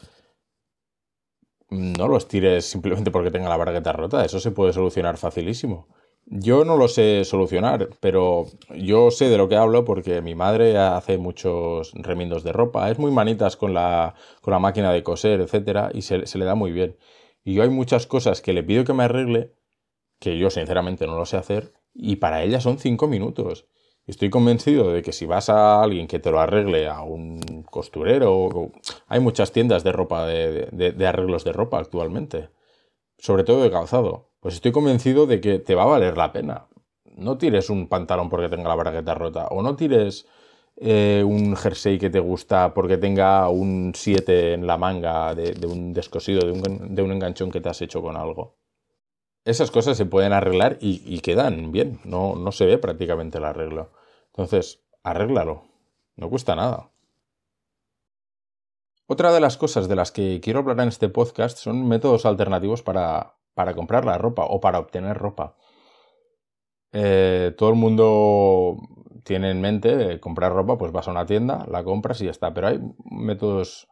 No 1.71 2.09
los 2.09 2.29
tires 2.29 2.67
simplemente 2.67 3.11
porque 3.11 3.31
tenga 3.31 3.49
la 3.49 3.57
bragueta 3.57 3.93
rota, 3.93 4.25
eso 4.25 4.39
se 4.41 4.51
puede 4.51 4.75
solucionar 4.75 5.17
facilísimo. 5.17 5.89
Yo 6.27 6.65
no 6.65 6.77
lo 6.77 6.87
sé 6.89 7.25
solucionar, 7.25 7.89
pero 8.01 8.47
yo 8.77 9.11
sé 9.11 9.29
de 9.29 9.39
lo 9.39 9.49
que 9.49 9.57
hablo 9.57 9.85
porque 9.85 10.21
mi 10.21 10.35
madre 10.35 10.79
hace 10.79 11.19
muchos 11.19 11.93
remiendos 11.95 12.45
de 12.45 12.53
ropa, 12.53 12.91
es 12.91 12.99
muy 12.99 13.11
manitas 13.11 13.57
con 13.57 13.75
la, 13.75 14.15
con 14.41 14.53
la 14.53 14.59
máquina 14.61 14.93
de 14.93 15.03
coser, 15.03 15.41
etcétera, 15.41 15.91
y 15.93 16.03
se, 16.03 16.27
se 16.27 16.39
le 16.39 16.45
da 16.45 16.55
muy 16.55 16.71
bien. 16.73 16.97
Y 17.45 17.55
yo 17.55 17.63
hay 17.63 17.71
muchas 17.71 18.07
cosas 18.07 18.41
que 18.41 18.53
le 18.53 18.63
pido 18.63 18.85
que 18.85 18.93
me 18.93 19.05
arregle, 19.05 19.55
que 20.21 20.39
yo 20.39 20.51
sinceramente 20.51 21.07
no 21.07 21.17
lo 21.17 21.27
sé 21.27 21.39
hacer, 21.39 21.73
y 21.95 22.17
para 22.17 22.43
ella 22.43 22.61
son 22.61 22.79
cinco 22.79 23.07
minutos. 23.09 23.67
Estoy 24.07 24.31
convencido 24.31 24.93
de 24.93 25.03
que 25.03 25.13
si 25.13 25.27
vas 25.27 25.49
a 25.49 25.81
alguien 25.83 26.09
que 26.09 26.19
te 26.19 26.31
lo 26.31 26.41
arregle, 26.41 26.89
a 26.89 27.03
un 27.03 27.65
costurero, 27.71 28.73
hay 29.07 29.21
muchas 29.21 29.53
tiendas 29.53 29.85
de 29.85 29.93
ropa, 29.93 30.27
de, 30.27 31.07
arreglos 31.07 31.45
de 31.45 31.53
ropa 31.53 31.79
actualmente, 31.79 32.49
sobre 33.19 33.45
todo 33.45 33.63
de 33.63 33.71
calzado, 33.71 34.31
pues 34.41 34.55
estoy 34.55 34.73
convencido 34.73 35.27
de 35.27 35.41
que 35.41 35.59
te 35.61 35.75
va 35.77 35.85
a 35.85 35.87
valer 35.87 36.17
la 36.17 36.33
pena. 36.33 36.67
No 37.17 37.39
tires 37.39 37.71
un 37.71 37.89
pantalón 37.89 38.29
porque 38.31 38.49
tenga 38.49 38.69
la 38.69 38.75
bragueta 38.75 39.15
rota, 39.15 39.47
o 39.49 39.63
no 39.63 39.77
tires 39.77 40.27
eh, 40.77 41.23
un 41.25 41.57
jersey 41.57 41.99
que 41.99 42.11
te 42.11 42.21
gusta 42.21 42.75
porque 42.75 42.99
tenga 42.99 43.49
un 43.51 43.93
7 43.95 44.55
en 44.55 44.67
la 44.67 44.79
manga 44.79 45.35
de, 45.35 45.67
un 45.67 45.93
descosido, 45.93 46.41
de 46.47 46.53
un, 46.53 46.95
de 46.95 47.03
un 47.03 47.13
enganchón 47.13 47.51
que 47.51 47.61
te 47.61 47.69
has 47.69 47.83
hecho 47.83 48.03
con 48.03 48.17
algo 48.17 48.57
esas 49.45 49.71
cosas 49.71 49.97
se 49.97 50.07
pueden 50.07 50.33
arreglar 50.33 50.79
y, 50.81 51.21
quedan 51.21 51.73
bien. 51.73 52.01
No, 52.05 52.35
no 52.37 52.53
se 52.53 52.67
ve 52.67 52.79
prácticamente 52.79 53.39
el 53.39 53.45
arreglo. 53.45 53.91
Entonces, 54.27 54.85
arréglalo. 55.03 55.65
No 56.17 56.31
cuesta 56.31 56.55
nada. 56.55 56.91
Otra 59.07 59.33
de 59.33 59.41
las 59.41 59.57
cosas 59.57 59.89
de 59.89 59.97
las 59.97 60.13
que 60.13 60.41
quiero 60.41 60.61
hablar 60.61 60.81
en 60.81 60.89
este 60.89 61.09
podcast 61.09 61.59
son 61.59 61.87
métodos 61.89 62.25
alternativos 62.25 62.83
para, 62.83 63.37
para 63.55 63.75
comprar 63.75 64.05
la 64.05 64.17
ropa 64.17 64.45
o 64.45 64.61
para 64.61 64.79
obtener 64.79 65.19
ropa. 65.19 65.57
Eh, 66.93 67.55
todo 67.57 67.71
el 67.71 67.75
mundo 67.75 68.77
tiene 69.25 69.51
en 69.51 69.61
mente 69.61 70.21
comprar 70.21 70.53
ropa, 70.53 70.79
pues 70.79 70.93
vas 70.93 71.09
a 71.09 71.11
una 71.11 71.27
tienda, 71.27 71.67
la 71.69 71.83
compras 71.85 72.21
y 72.21 72.27
ya 72.27 72.31
está. 72.31 72.55
Pero 72.55 72.69
hay 72.69 72.81
métodos 73.11 73.89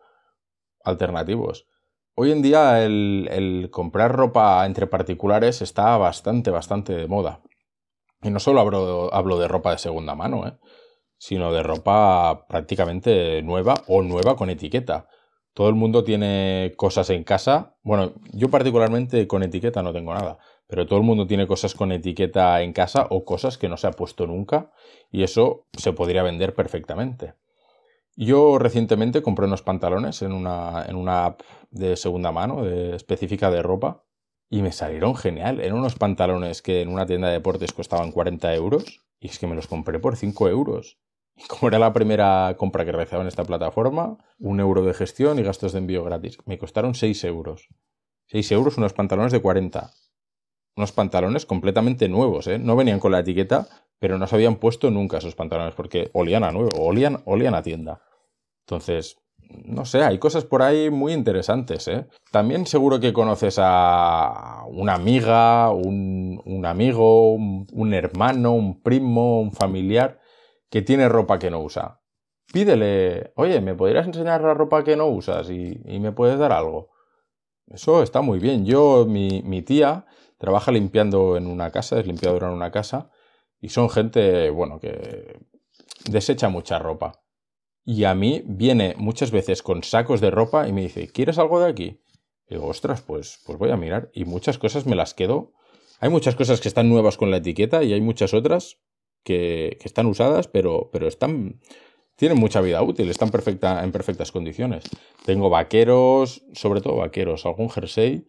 alternativos. 0.85 1.67
Hoy 2.23 2.33
en 2.33 2.43
día 2.43 2.85
el, 2.85 3.69
comprar 3.71 4.13
ropa 4.13 4.67
entre 4.67 4.87
particulares 4.87 5.63
está 5.63 5.97
bastante, 5.97 6.51
bastante 6.51 6.95
de 6.95 7.07
moda. 7.07 7.41
Y 8.21 8.29
no 8.29 8.39
solo 8.41 8.61
hablo, 8.61 9.39
de 9.39 9.49
ropa 9.49 9.71
de 9.71 9.79
segunda 9.79 10.15
mano, 10.15 10.47
¿eh? 10.47 10.53
sino 11.17 11.51
de 11.51 11.63
ropa 11.63 12.47
prácticamente 12.47 13.41
nueva 13.41 13.85
o 13.87 14.03
nueva 14.03 14.37
con 14.37 14.51
etiqueta. 14.51 15.09
Todo 15.55 15.71
el 15.71 15.77
mundo 15.77 16.05
tiene 16.05 16.75
cosas 16.77 17.09
en 17.09 17.25
casa. 17.25 17.79
Bueno, 17.83 18.13
yo 18.35 18.51
particularmente 18.51 19.27
con 19.27 19.43
etiqueta 19.43 19.83
no 19.83 19.95
tengo 19.95 20.13
nada, 20.13 20.37
pero 20.67 20.87
todo 20.87 20.99
el 20.99 21.07
mundo 21.07 21.27
tiene 21.27 21.47
cosas 21.47 21.73
con 21.75 21.91
etiqueta 21.91 22.61
en 22.61 22.75
casa 22.75 23.07
o 23.09 23.25
cosas 23.25 23.57
que 23.57 23.71
no 23.71 23.79
se 23.79 23.87
ha 23.87 23.93
puesto 23.93 24.27
nunca 24.27 24.73
y 25.11 25.23
eso 25.23 25.69
se 25.73 25.95
podría 25.95 26.23
vender 26.23 26.55
perfectamente. 26.55 27.33
Yo 28.17 28.59
recientemente 28.59 29.23
compré 29.23 29.47
unos 29.47 29.63
pantalones 29.63 30.23
en 30.23 30.33
una, 30.33 30.85
en 30.87 30.97
una 30.97 31.27
app 31.27 31.43
de 31.71 31.97
segunda 31.97 32.33
mano, 32.33 32.67
específica 32.67 33.51
de 33.51 33.63
ropa, 33.63 34.05
y 34.51 34.63
me 34.63 34.73
salieron 34.73 35.15
genial. 35.15 35.61
Eran 35.61 35.79
unos 35.79 35.95
pantalones 35.95 36.61
que 36.61 36.83
en 36.83 36.89
una 36.89 37.07
tienda 37.07 37.29
de 37.29 37.35
deportes 37.35 37.73
costaban 37.73 38.11
40 38.11 38.53
euros 38.55 39.01
y 39.21 39.29
es 39.29 39.39
que 39.39 39.47
me 39.47 39.55
los 39.55 39.69
compré 39.69 40.01
por 40.01 40.17
5 40.17 40.49
euros. 40.49 40.99
Y 41.37 41.47
como 41.47 41.69
era 41.69 41.79
la 41.79 41.93
primera 41.93 42.55
compra 42.59 42.85
que 42.85 42.93
realizaba 42.93 43.23
en 43.23 43.29
esta 43.29 43.45
plataforma, 43.45 44.19
un 44.39 44.61
euro 44.61 44.83
de 44.83 44.93
gestión 44.93 45.39
y 45.39 45.43
gastos 45.43 45.73
de 45.73 45.79
envío 45.79 46.05
gratis. 46.05 46.39
Me 46.45 46.59
costaron 46.59 46.95
6 46.95 47.25
euros. 47.25 47.69
6 48.27 48.53
euros 48.53 48.77
unos 48.77 48.93
pantalones 48.93 49.33
de 49.33 49.41
40. 49.41 49.93
Unos 50.77 50.93
pantalones 50.93 51.47
completamente 51.47 52.09
nuevos, 52.09 52.47
¿eh? 52.47 52.59
No 52.59 52.77
venían 52.77 53.01
con 53.01 53.13
la 53.13 53.21
etiqueta, 53.21 53.69
pero 54.01 54.19
no 54.19 54.27
se 54.27 54.35
habían 54.35 54.57
puesto 54.57 54.91
nunca 54.91 55.19
esos 55.19 55.37
pantalones 55.37 55.75
porque 55.75 56.11
olían 56.15 56.43
a 56.43 56.51
nuevo, 56.51 56.71
olían, 56.79 57.23
olían 57.27 57.55
a 57.55 57.63
tienda. 57.63 58.01
Entonces, 58.67 59.19
no 59.65 59.85
sé, 59.85 60.03
hay 60.03 60.19
cosas 60.19 60.45
por 60.45 60.63
ahí 60.63 60.91
muy 60.91 61.13
interesantes. 61.13 61.87
¿eh? 61.87 62.09
También 62.33 62.67
seguro 62.67 62.99
que 62.99 63.13
conoces 63.13 63.59
a 63.61 64.65
una 64.69 64.95
amiga, 64.95 65.71
un, 65.71 66.65
amigo, 66.65 67.35
un, 67.35 67.95
hermano, 67.95 68.53
un 68.53 68.83
primo, 68.83 69.41
un 69.41 69.53
familiar 69.53 70.19
que 70.71 70.81
tiene 70.81 71.09
ropa 71.09 71.39
que 71.39 71.51
no 71.51 71.61
usa. 71.61 72.01
Pídele, 72.53 73.33
oye, 73.37 73.61
¿me 73.61 73.75
podrías 73.75 74.07
enseñar 74.07 74.41
la 74.41 74.55
ropa 74.55 74.83
que 74.83 74.97
no 74.97 75.07
usas 75.07 75.51
y, 75.51 75.81
y 75.85 76.01
me 76.01 76.13
puedes 76.13 76.39
dar 76.39 76.53
algo? 76.53 76.91
Eso 77.67 78.03
está 78.03 78.23
muy 78.23 78.39
bien. 78.39 78.65
Yo, 78.65 79.05
mi, 79.07 79.43
mi 79.45 79.63
tía, 79.63 80.07
trabaja 80.39 80.73
limpiando 80.73 81.37
en 81.37 81.47
una 81.47 81.71
casa, 81.71 82.01
es 82.01 82.07
limpiadora 82.07 82.49
en 82.49 82.55
una 82.55 82.71
casa, 82.71 83.11
y 83.61 83.69
son 83.69 83.91
gente, 83.91 84.51
bueno, 84.51 84.81
que 84.81 85.41
desecha 86.05 86.49
mucha 86.49 86.79
ropa. 86.79 87.23
Y 87.85 88.05
a 88.05 88.15
mí 88.15 88.43
viene 88.47 88.95
muchas 88.97 89.31
veces 89.31 89.63
con 89.63 89.83
sacos 89.83 90.21
de 90.21 90.31
ropa 90.31 90.69
y 90.69 90.73
me 90.73 90.83
dice, 90.83 91.09
¿quieres 91.09 91.39
algo 91.39 91.61
de 91.61 91.71
aquí? 91.71 92.01
Y 92.47 92.55
digo, 92.55 92.67
ostras, 92.67 93.03
pues, 93.03 93.41
pues 93.47 93.59
voy 93.59 93.71
a 93.71 93.77
mirar. 93.77 94.11
Y 94.13 94.25
muchas 94.25 94.59
cosas 94.59 94.87
me 94.87 94.97
las 94.97 95.15
quedo. 95.15 95.53
Hay 96.01 96.11
muchas 96.11 96.35
cosas 96.35 96.61
que 96.61 96.69
están 96.69 96.89
nuevas 96.89 97.17
con 97.17 97.31
la 97.31 97.39
etiqueta 97.39 97.83
y 97.83 97.93
hay 97.93 98.01
muchas 98.01 98.35
otras 98.35 98.79
que, 99.23 99.77
que 99.81 99.89
están 99.89 100.07
usadas, 100.07 100.49
pero, 100.49 100.91
pero 100.93 101.09
están, 101.09 101.61
tienen 102.17 102.39
mucha 102.39 102.61
vida 102.61 102.83
útil, 102.83 103.11
están 103.11 103.31
perfecta, 103.31 103.85
en 103.85 103.93
perfectas 103.93 104.33
condiciones. 104.33 104.85
Tengo 105.25 105.51
vaqueros, 105.51 106.43
sobre 106.53 106.81
todo 106.81 106.97
vaqueros, 106.97 107.45
algún 107.45 107.71
jersey, 107.71 108.27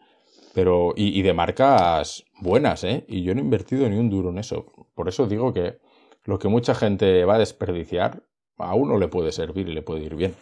pero 0.54 0.94
y, 0.96 1.22
de 1.22 1.34
marcas 1.34 2.26
buenas, 2.40 2.84
¿eh? 2.84 3.06
Y 3.08 3.24
yo 3.24 3.34
no 3.34 3.42
he 3.42 3.44
invertido 3.44 3.88
ni 3.90 3.98
un 3.98 4.10
duro 4.10 4.30
en 4.30 4.38
eso. 4.38 4.66
Por 4.94 5.08
eso 5.08 5.28
digo 5.28 5.54
que 5.54 5.80
lo 6.24 6.40
que 6.40 6.48
mucha 6.48 6.76
gente 6.76 7.26
va 7.26 7.36
a 7.36 7.40
desperdiciar, 7.40 8.24
a 8.58 8.76
uno 8.76 8.98
le 8.98 9.08
puede 9.08 9.32
servir 9.32 9.70
y 9.70 9.74
le 9.74 9.82
puede 9.82 10.04
ir 10.04 10.16
bien. 10.16 10.36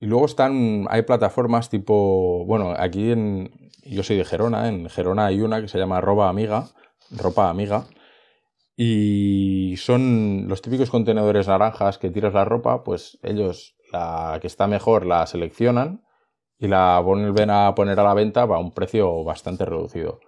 Y 0.00 0.06
luego 0.06 0.26
están, 0.26 0.86
hay 0.90 1.02
plataformas 1.02 1.70
tipo, 1.70 2.44
bueno, 2.46 2.74
aquí 2.76 3.10
en, 3.10 3.50
yo 3.84 4.02
soy 4.02 4.16
de 4.16 4.24
Gerona, 4.24 4.68
en 4.68 4.88
Gerona 4.88 5.26
hay 5.26 5.40
una 5.40 5.60
que 5.60 5.68
se 5.68 5.78
llama 5.78 6.00
Ropa 6.00 6.28
Amiga, 6.28 6.68
Ropa 7.10 7.50
Amiga, 7.50 7.86
y 8.76 9.74
son 9.76 10.46
los 10.46 10.62
típicos 10.62 10.90
contenedores 10.90 11.48
naranjas 11.48 11.98
que 11.98 12.10
tiras 12.10 12.32
la 12.32 12.44
ropa, 12.44 12.84
pues 12.84 13.18
ellos 13.24 13.76
la 13.92 14.38
que 14.40 14.46
está 14.46 14.68
mejor 14.68 15.04
la 15.04 15.26
seleccionan 15.26 16.04
y 16.58 16.68
la 16.68 17.00
vuelven 17.00 17.50
a 17.50 17.74
poner 17.74 17.98
a 18.00 18.04
la 18.04 18.14
venta 18.14 18.42
a 18.42 18.58
un 18.58 18.72
precio 18.72 19.24
bastante 19.24 19.64
reducido. 19.64 20.20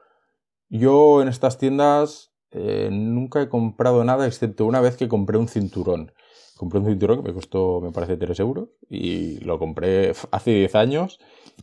Yo 0.68 1.22
en 1.22 1.28
estas 1.28 1.58
tiendas 1.58 2.32
eh, 2.52 2.88
nunca 2.92 3.42
he 3.42 3.48
comprado 3.48 4.04
nada 4.04 4.26
excepto 4.26 4.66
una 4.66 4.80
vez 4.80 4.96
que 4.96 5.08
compré 5.08 5.38
un 5.38 5.48
cinturón 5.48 6.12
compré 6.60 6.78
un 6.78 6.84
cinturón 6.84 7.22
que 7.22 7.28
me 7.28 7.34
costó, 7.34 7.80
me 7.80 7.90
parece, 7.90 8.18
3 8.18 8.38
euros 8.40 8.68
y 8.90 9.38
lo 9.44 9.58
compré 9.58 10.12
hace 10.30 10.50
10 10.50 10.74
años 10.74 11.18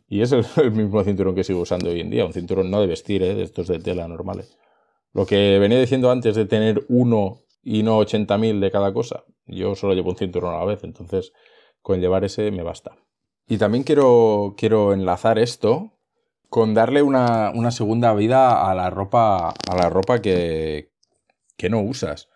y 0.10 0.22
es 0.22 0.32
el, 0.32 0.72
mismo 0.72 1.04
cinturón 1.04 1.36
que 1.36 1.44
sigo 1.44 1.60
usando 1.60 1.92
hoy 1.92 2.02
en 2.02 2.10
día, 2.10 2.26
un 2.26 2.34
cinturón 2.34 2.72
no 2.72 2.82
de 2.82 2.88
vestir, 2.88 3.22
¿eh? 3.22 3.36
de 3.36 3.44
estos 3.44 3.68
de 3.68 3.78
tela 3.78 4.08
normales. 4.08 4.58
Lo 5.14 5.28
que 5.28 5.60
venía 5.60 5.80
diciendo 5.80 6.10
antes 6.10 6.36
de 6.36 6.46
tener 6.46 6.84
uno 6.90 7.44
y 7.62 7.84
no 7.84 8.00
80.000 8.00 8.60
de 8.60 8.72
cada 8.72 8.92
cosa, 8.92 9.24
yo 9.46 9.76
solo 9.76 9.94
llevo 9.94 10.10
un 10.10 10.18
cinturón 10.18 10.56
a 10.56 10.58
la 10.58 10.66
vez, 10.66 10.84
entonces 10.84 11.32
con 11.84 12.02
llevar 12.02 12.24
ese 12.24 12.50
me 12.50 12.64
basta. 12.64 12.98
Y 13.48 13.58
también 13.58 13.84
quiero, 13.84 14.56
quiero 14.58 14.94
enlazar 14.94 15.40
esto 15.40 15.94
con 16.50 16.74
darle 16.74 17.02
una, 17.02 17.52
una 17.56 17.72
segunda 17.72 18.14
vida 18.14 18.70
a 18.70 18.76
la 18.76 18.90
ropa, 18.90 19.50
a 19.50 19.76
la 19.76 19.90
ropa 19.90 20.22
que, 20.22 20.92
que 21.56 21.70
no 21.70 21.82
usas. 21.82 22.30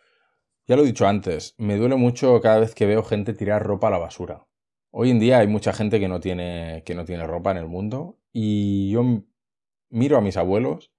Ya 0.67 0.75
lo 0.75 0.83
he 0.83 0.85
dicho 0.85 1.07
antes, 1.07 1.55
me 1.57 1.75
duele 1.77 1.95
mucho 1.95 2.39
cada 2.41 2.59
vez 2.59 2.75
que 2.75 2.85
veo 2.85 3.03
gente 3.03 3.33
tirar 3.33 3.63
ropa 3.63 3.87
a 3.87 3.91
la 3.91 3.97
basura. 3.97 4.47
Hoy 4.91 5.09
en 5.09 5.19
día 5.19 5.39
hay 5.39 5.47
mucha 5.47 5.73
gente 5.73 5.99
que 5.99 6.07
no 6.07 6.19
tiene, 6.19 6.83
que 6.85 6.95
no 6.95 7.05
tiene 7.05 7.25
ropa 7.27 7.51
en 7.51 7.57
el 7.57 7.67
mundo 7.67 8.17
y 8.33 8.91
yo 8.91 9.03
miro 9.89 10.17
a 10.17 10.21
mis 10.21 10.37
abuelos 10.37 10.91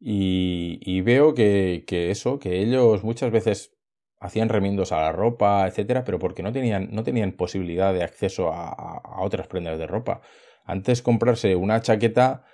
y, 0.00 1.00
veo 1.02 1.34
que, 1.34 1.84
eso, 2.10 2.38
que 2.40 2.60
ellos 2.60 3.04
muchas 3.04 3.30
veces 3.30 3.76
hacían 4.22 4.48
remiendos 4.48 4.92
a 4.92 5.00
la 5.00 5.12
ropa, 5.12 5.66
etcétera, 5.66 6.04
pero 6.04 6.18
porque 6.18 6.42
no 6.42 6.52
tenían, 6.52 6.88
no 6.92 7.02
tenían 7.02 7.32
posibilidad 7.32 7.92
de 7.92 8.04
acceso 8.04 8.52
a, 8.52 9.20
otras 9.20 9.48
prendas 9.48 9.78
de 9.78 9.86
ropa. 9.86 10.20
Antes 10.64 11.02
comprarse 11.02 11.56
una 11.56 11.80
chaqueta, 11.82 12.44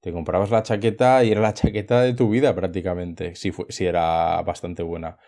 te 0.00 0.10
comprabas 0.10 0.50
la 0.50 0.62
chaqueta 0.62 1.22
y 1.22 1.30
era 1.32 1.42
la 1.42 1.54
chaqueta 1.54 2.00
de 2.00 2.14
tu 2.14 2.30
vida 2.30 2.54
prácticamente, 2.54 3.34
si, 3.34 3.52
si 3.68 3.86
era 3.86 4.40
bastante 4.42 4.82
buena. 4.82 5.18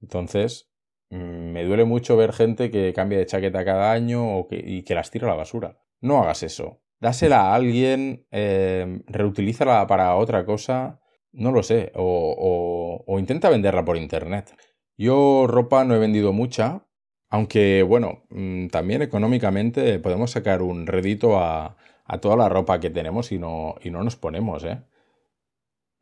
Entonces, 0.00 0.72
mm, 1.10 1.52
me 1.52 1.64
duele 1.64 1.84
mucho 1.84 2.16
ver 2.16 2.32
gente 2.32 2.70
que 2.70 2.94
cambia 2.94 3.18
de 3.18 3.26
chaqueta 3.26 3.64
cada 3.66 3.92
año 3.92 4.38
o 4.38 4.48
que, 4.48 4.56
y 4.64 4.82
que 4.82 4.94
las 4.94 5.10
tira 5.10 5.26
a 5.26 5.30
la 5.30 5.36
basura. 5.36 5.78
No 6.00 6.22
hagas 6.22 6.42
eso. 6.42 6.80
Dásela 7.00 7.52
a 7.52 7.54
alguien, 7.54 8.26
eh, 8.30 9.02
reutilízala 9.08 9.86
para 9.86 10.16
otra 10.16 10.46
cosa, 10.46 11.00
no 11.32 11.52
lo 11.52 11.62
sé, 11.62 11.92
o, 11.96 13.04
o, 13.06 13.18
intenta 13.18 13.50
venderla 13.50 13.84
por 13.84 13.98
internet. 13.98 14.54
Yo 14.96 15.46
ropa 15.48 15.84
no 15.84 15.94
he 15.94 15.98
vendido 15.98 16.32
mucha, 16.32 16.86
aunque 17.28 17.82
bueno, 17.82 18.24
mm, 18.30 18.68
también 18.68 19.02
económicamente 19.02 19.98
podemos 19.98 20.30
sacar 20.30 20.62
un 20.62 20.86
redito 20.86 21.38
a, 21.38 21.76
toda 22.20 22.36
la 22.36 22.48
ropa 22.48 22.80
que 22.80 22.90
tenemos 22.90 23.32
y 23.32 23.38
no, 23.38 23.76
y 23.82 23.90
no 23.90 24.04
nos 24.04 24.16
ponemos, 24.16 24.62
¿eh? 24.64 24.82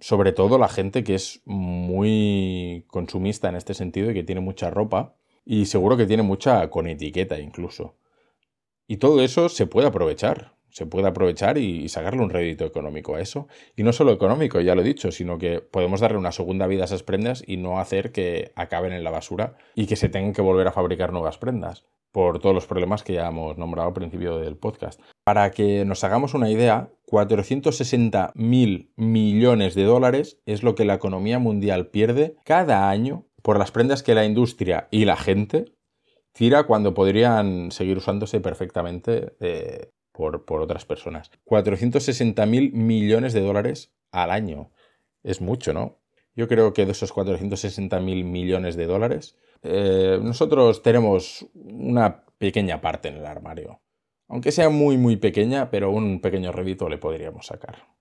sobre 0.03 0.33
todo 0.33 0.59
la 0.59 0.69
gente 0.69 1.05
que 1.05 1.15
es 1.15 1.43
muy 1.45 2.85
consumista 2.89 3.49
en 3.49 3.55
este 3.55 3.73
sentido 3.73 4.11
y 4.11 4.15
que 4.15 4.25
tiene 4.25 4.41
mucha 4.41 4.69
ropa 4.69 5.15
y 5.45 5.67
seguro 5.67 5.97
que 5.97 6.07
tiene 6.07 6.25
mucha 6.25 6.69
con 6.71 6.89
etiqueta 6.89 7.39
incluso. 7.39 7.97
Y 8.89 8.97
todo 8.97 9.23
eso 9.23 9.49
se 9.49 9.67
puede 9.67 9.87
aprovechar, 9.87 10.57
se 10.73 10.87
puede 10.87 11.07
aprovechar 11.07 11.59
y 11.59 11.88
sacarle 11.88 12.23
un 12.23 12.31
rédito 12.31 12.64
económico 12.64 13.14
a 13.14 13.21
eso. 13.21 13.47
Y 13.76 13.83
no 13.83 13.93
solo 13.93 14.12
económico, 14.12 14.61
ya 14.61 14.75
lo 14.75 14.81
he 14.81 14.85
dicho, 14.85 15.12
sino 15.12 15.38
que 15.38 15.61
podemos 15.61 16.00
darle 16.00 16.19
una 16.19 16.33
segunda 16.33 16.67
vida 16.67 16.83
a 16.83 16.87
esas 16.87 17.02
prendas 17.02 17.45
y 17.47 17.59
no 17.59 17.79
hacer 17.79 18.11
que 18.11 18.52
acaben 18.57 18.93
en 18.93 19.05
la 19.05 19.11
basura 19.11 19.57
y 19.75 19.87
que 19.87 19.97
se 19.97 20.09
tengan 20.09 20.33
que 20.33 20.43
volver 20.43 20.67
a 20.67 20.73
fabricar 20.73 21.12
nuevas 21.12 21.38
prendas 21.38 21.85
por 22.11 22.41
todos 22.41 22.55
los 22.55 22.67
problemas 22.67 23.02
que 23.02 23.14
ya 23.14 23.29
hemos 23.29 23.57
nombrado 23.59 23.88
al 23.88 23.95
principio 23.95 24.38
del 24.38 24.57
podcast. 24.57 25.00
Para 25.25 25.50
que 25.50 25.85
nos 25.85 26.05
hagamos 26.05 26.35
una 26.35 26.50
idea, 26.50 26.91
460 27.07 28.33
mil 28.35 28.93
millones 28.97 29.75
de 29.75 29.85
dólares 29.85 30.38
es 30.47 30.62
lo 30.62 30.75
que 30.75 30.85
la 30.85 30.95
economía 30.95 31.38
mundial 31.38 31.88
pierde 31.88 32.37
cada 32.45 32.88
año 32.88 33.26
por 33.43 33.59
las 33.59 33.71
prendas 33.71 34.02
que 34.02 34.14
la 34.14 34.25
industria 34.25 34.88
y 34.91 35.05
la 35.05 35.17
gente 35.17 35.75
tira 36.33 36.64
cuando 36.64 36.95
podrían 36.95 37.71
seguir 37.71 37.99
usándose 37.99 38.41
perfectamente 38.41 39.35
eh, 39.41 39.91
por, 40.12 40.45
otras 40.61 40.85
personas. 40.85 41.31
460 41.45 42.47
mil 42.47 42.73
millones 42.73 43.33
de 43.33 43.40
dólares 43.40 43.95
al 44.11 44.31
año. 44.31 44.71
Es 45.23 45.40
mucho, 45.40 45.73
¿no? 45.73 45.99
Yo 46.35 46.49
creo 46.49 46.73
que 46.73 46.87
de 46.87 46.92
esos 46.92 47.12
460 47.12 48.00
mil 48.00 48.25
millones 48.25 48.76
de 48.76 48.87
dólares, 48.87 49.38
eh, 49.62 50.19
nosotros 50.23 50.83
tenemos 50.83 51.47
una 51.54 52.25
pequeña 52.38 52.81
parte 52.81 53.09
en 53.09 53.16
el 53.16 53.26
armario. 53.26 53.81
Aunque 54.28 54.50
sea 54.50 54.71
muy, 54.71 54.97
muy 54.97 55.16
pequeña, 55.16 55.71
pero 55.71 55.90
un 55.90 56.21
pequeño 56.21 56.52
rédito 56.52 56.88
le 56.88 56.99
podríamos 56.99 57.47
sacar. 57.47 57.92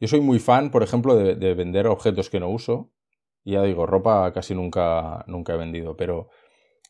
Yo 0.00 0.08
soy 0.08 0.20
muy 0.20 0.38
fan, 0.38 0.70
por 0.70 0.82
ejemplo, 0.82 1.16
de, 1.16 1.54
vender 1.54 1.86
objetos 1.86 2.28
que 2.28 2.40
no 2.40 2.50
uso. 2.50 2.92
Ya 3.44 3.62
digo, 3.62 3.86
ropa 3.86 4.32
casi 4.32 4.54
nunca, 4.54 5.24
nunca 5.26 5.54
he 5.54 5.56
vendido, 5.56 5.96
pero 5.96 6.28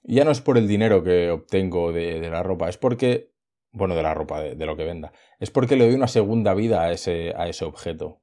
ya 0.03 0.25
no 0.25 0.31
es 0.31 0.41
por 0.41 0.59
el 0.59 0.69
dinero 0.69 1.03
que 1.03 1.31
obtengo 1.31 1.93
de, 1.93 2.29
la 2.31 2.43
ropa, 2.43 2.69
es 2.69 2.77
porque, 2.77 3.33
bueno, 3.75 3.95
de 3.95 4.03
la 4.03 4.15
ropa, 4.15 4.41
de, 4.41 4.67
lo 4.67 4.77
que 4.77 4.85
venda, 4.85 5.13
es 5.41 5.51
porque 5.51 5.77
le 5.77 5.85
doy 5.85 5.95
una 5.95 6.09
segunda 6.09 6.55
vida 6.55 6.83
a 6.83 6.93
ese, 6.93 7.35
a 7.37 7.49
ese 7.49 7.65
objeto. 7.65 8.23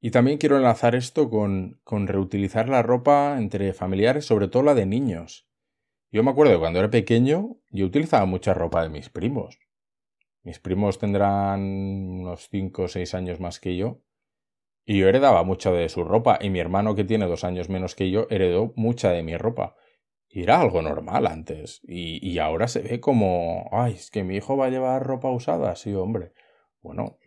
Y 0.00 0.12
también 0.12 0.38
quiero 0.38 0.56
enlazar 0.56 0.94
esto 0.94 1.28
con, 1.28 1.80
con 1.82 2.06
reutilizar 2.06 2.68
la 2.68 2.82
ropa 2.82 3.36
entre 3.38 3.72
familiares, 3.72 4.26
sobre 4.26 4.46
todo 4.46 4.62
la 4.62 4.74
de 4.74 4.86
niños. 4.86 5.48
Yo 6.12 6.22
me 6.22 6.30
acuerdo 6.30 6.60
cuando 6.60 6.78
era 6.78 6.90
pequeño 6.90 7.56
yo 7.70 7.86
utilizaba 7.86 8.24
mucha 8.26 8.54
ropa 8.54 8.82
de 8.82 8.90
mis 8.90 9.08
primos. 9.08 9.58
Mis 10.42 10.58
primos 10.58 10.98
tendrán 10.98 11.60
unos 11.60 12.48
5 12.48 12.82
o 12.82 12.88
6 12.88 13.14
años 13.14 13.40
más 13.40 13.60
que 13.60 13.76
yo. 13.76 14.00
Y 14.86 14.98
yo 14.98 15.08
heredaba 15.08 15.42
mucha 15.42 15.70
de 15.70 15.88
su 15.88 16.04
ropa. 16.04 16.38
Y 16.40 16.48
mi 16.50 16.60
hermano, 16.60 16.94
que 16.94 17.04
tiene 17.04 17.26
dos 17.26 17.44
años 17.44 17.68
menos 17.68 17.94
que 17.94 18.10
yo, 18.10 18.26
heredó 18.30 18.72
mucha 18.76 19.10
de 19.10 19.22
mi 19.22 19.36
ropa. 19.36 19.76
Y 20.28 20.42
era 20.42 20.60
algo 20.60 20.82
normal 20.82 21.26
antes. 21.26 21.80
Y, 21.84 22.26
y 22.26 22.38
ahora 22.38 22.68
se 22.68 22.80
ve 22.80 23.00
como, 23.00 23.68
ay, 23.72 23.94
es 23.94 24.10
que 24.10 24.24
mi 24.24 24.36
hijo 24.36 24.56
va 24.56 24.66
a 24.66 24.70
llevar 24.70 25.04
ropa 25.06 25.30
usada. 25.30 25.74
Sí, 25.76 25.94
hombre. 25.94 26.32
Bueno, 26.82 27.18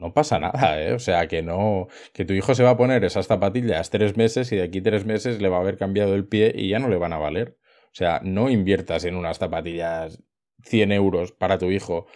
no 0.00 0.14
pasa 0.14 0.38
nada, 0.38 0.82
¿eh? 0.82 0.94
O 0.94 0.98
sea, 0.98 1.28
que 1.28 1.42
no, 1.42 1.88
que 2.14 2.24
tu 2.24 2.32
hijo 2.32 2.54
se 2.54 2.62
va 2.62 2.70
a 2.70 2.76
poner 2.76 3.04
esas 3.04 3.26
zapatillas 3.26 3.90
tres 3.90 4.16
meses 4.16 4.50
y 4.52 4.56
de 4.56 4.62
aquí 4.62 4.80
tres 4.80 5.04
meses 5.04 5.40
le 5.42 5.48
va 5.50 5.58
a 5.58 5.60
haber 5.60 5.76
cambiado 5.76 6.14
el 6.14 6.26
pie 6.26 6.52
y 6.54 6.70
ya 6.70 6.78
no 6.78 6.88
le 6.88 6.96
van 6.96 7.12
a 7.12 7.18
valer. 7.18 7.58
O 7.86 7.94
sea, 7.94 8.20
no 8.24 8.48
inviertas 8.50 9.04
en 9.04 9.16
unas 9.16 9.38
zapatillas 9.38 10.22
100 10.64 10.92
euros 10.92 11.32
para 11.32 11.58
tu 11.58 11.70
hijo 11.70 12.06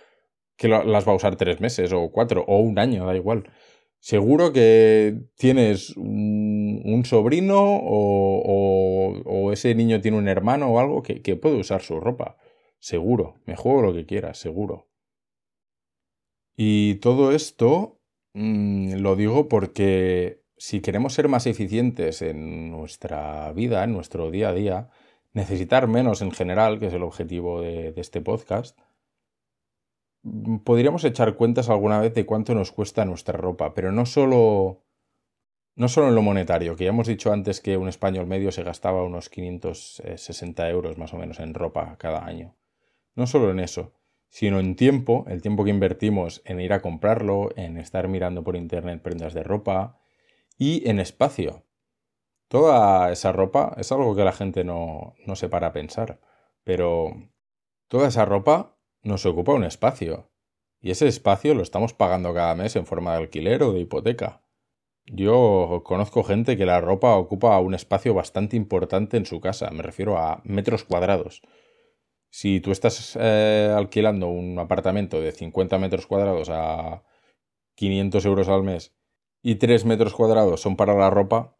que 0.56 0.68
las 0.68 1.06
va 1.06 1.12
a 1.12 1.16
usar 1.16 1.36
tres 1.36 1.60
meses 1.60 1.92
o 1.92 2.10
cuatro 2.10 2.44
o 2.46 2.58
un 2.58 2.78
año, 2.78 3.06
da 3.06 3.14
igual. 3.14 3.50
Seguro 3.98 4.52
que 4.52 5.16
tienes 5.36 5.96
un, 5.96 7.02
sobrino 7.06 7.58
o, 7.58 8.42
o, 8.44 8.83
ese 9.52 9.74
niño 9.74 10.00
tiene 10.00 10.18
un 10.18 10.28
hermano 10.28 10.68
o 10.68 10.78
algo 10.78 11.02
que, 11.02 11.22
que 11.22 11.36
puede 11.36 11.56
usar 11.56 11.82
su 11.82 12.00
ropa. 12.00 12.36
Seguro, 12.78 13.36
me 13.46 13.56
juego 13.56 13.82
lo 13.82 13.94
que 13.94 14.06
quieras, 14.06 14.38
seguro. 14.38 14.88
Y 16.56 16.96
todo 16.96 17.32
esto 17.32 18.00
mm, 18.34 18.96
lo 18.96 19.16
digo 19.16 19.48
porque 19.48 20.42
si 20.56 20.80
queremos 20.80 21.14
ser 21.14 21.28
más 21.28 21.46
eficientes 21.46 22.22
en 22.22 22.70
nuestra 22.70 23.52
vida, 23.52 23.84
en 23.84 23.92
nuestro 23.92 24.30
día 24.30 24.50
a 24.50 24.54
día, 24.54 24.90
necesitar 25.32 25.88
menos 25.88 26.22
en 26.22 26.30
general, 26.30 26.78
que 26.78 26.86
es 26.86 26.94
el 26.94 27.02
objetivo 27.02 27.60
de, 27.60 27.92
este 27.96 28.20
podcast, 28.20 28.78
mm, 30.22 30.58
podríamos 30.58 31.04
echar 31.04 31.36
cuentas 31.36 31.68
alguna 31.68 32.00
vez 32.00 32.14
de 32.14 32.26
cuánto 32.26 32.54
nos 32.54 32.72
cuesta 32.72 33.04
nuestra 33.04 33.38
ropa, 33.38 33.74
pero 33.74 33.92
no 33.92 34.06
solo, 34.06 34.82
no 35.76 35.88
solo 35.88 36.08
en 36.08 36.14
lo 36.14 36.22
monetario, 36.22 36.76
que 36.76 36.84
ya 36.84 36.90
hemos 36.90 37.08
dicho 37.08 37.32
antes 37.32 37.60
que 37.60 37.76
un 37.76 37.88
español 37.88 38.26
medio 38.26 38.52
se 38.52 38.62
gastaba 38.62 39.02
unos 39.02 39.28
560 39.28 40.68
euros 40.70 40.98
más 40.98 41.12
o 41.12 41.16
menos 41.16 41.40
en 41.40 41.54
ropa 41.54 41.96
cada 41.98 42.24
año. 42.24 42.56
No 43.16 43.26
solo 43.26 43.50
en 43.50 43.60
eso, 43.60 43.92
sino 44.28 44.60
en 44.60 44.76
tiempo, 44.76 45.24
el 45.28 45.42
tiempo 45.42 45.64
que 45.64 45.70
invertimos 45.70 46.42
en 46.44 46.60
ir 46.60 46.72
a 46.72 46.82
comprarlo, 46.82 47.50
en 47.56 47.76
estar 47.76 48.08
mirando 48.08 48.44
por 48.44 48.56
internet 48.56 49.02
prendas 49.02 49.34
de 49.34 49.42
ropa 49.42 49.98
y 50.58 50.88
en 50.88 51.00
espacio. 51.00 51.64
Toda 52.48 53.10
esa 53.10 53.32
ropa 53.32 53.74
es 53.78 53.90
algo 53.90 54.14
que 54.14 54.24
la 54.24 54.32
gente 54.32 54.64
no, 54.64 55.14
no 55.26 55.36
se 55.36 55.48
para 55.48 55.68
a 55.68 55.72
pensar, 55.72 56.20
pero 56.62 57.30
toda 57.88 58.08
esa 58.08 58.24
ropa 58.24 58.76
nos 59.02 59.26
ocupa 59.26 59.52
un 59.52 59.64
espacio 59.64 60.30
y 60.80 60.90
ese 60.90 61.08
espacio 61.08 61.54
lo 61.54 61.62
estamos 61.62 61.94
pagando 61.94 62.34
cada 62.34 62.54
mes 62.54 62.76
en 62.76 62.86
forma 62.86 63.12
de 63.12 63.18
alquiler 63.18 63.62
o 63.62 63.72
de 63.72 63.80
hipoteca. 63.80 64.43
Yo 65.06 65.82
conozco 65.84 66.24
gente 66.24 66.56
que 66.56 66.64
la 66.64 66.80
ropa 66.80 67.16
ocupa 67.16 67.58
un 67.60 67.74
espacio 67.74 68.14
bastante 68.14 68.56
importante 68.56 69.16
en 69.16 69.26
su 69.26 69.40
casa, 69.40 69.70
me 69.70 69.82
refiero 69.82 70.18
a 70.18 70.40
metros 70.44 70.84
cuadrados. 70.84 71.42
Si 72.30 72.60
tú 72.60 72.72
estás 72.72 73.16
eh, 73.20 73.72
alquilando 73.76 74.28
un 74.28 74.58
apartamento 74.58 75.20
de 75.20 75.32
50 75.32 75.78
metros 75.78 76.06
cuadrados 76.06 76.48
a 76.50 77.04
500 77.76 78.24
euros 78.24 78.48
al 78.48 78.62
mes 78.62 78.94
y 79.42 79.56
3 79.56 79.84
metros 79.84 80.14
cuadrados 80.14 80.60
son 80.62 80.76
para 80.76 80.94
la 80.94 81.10
ropa, 81.10 81.56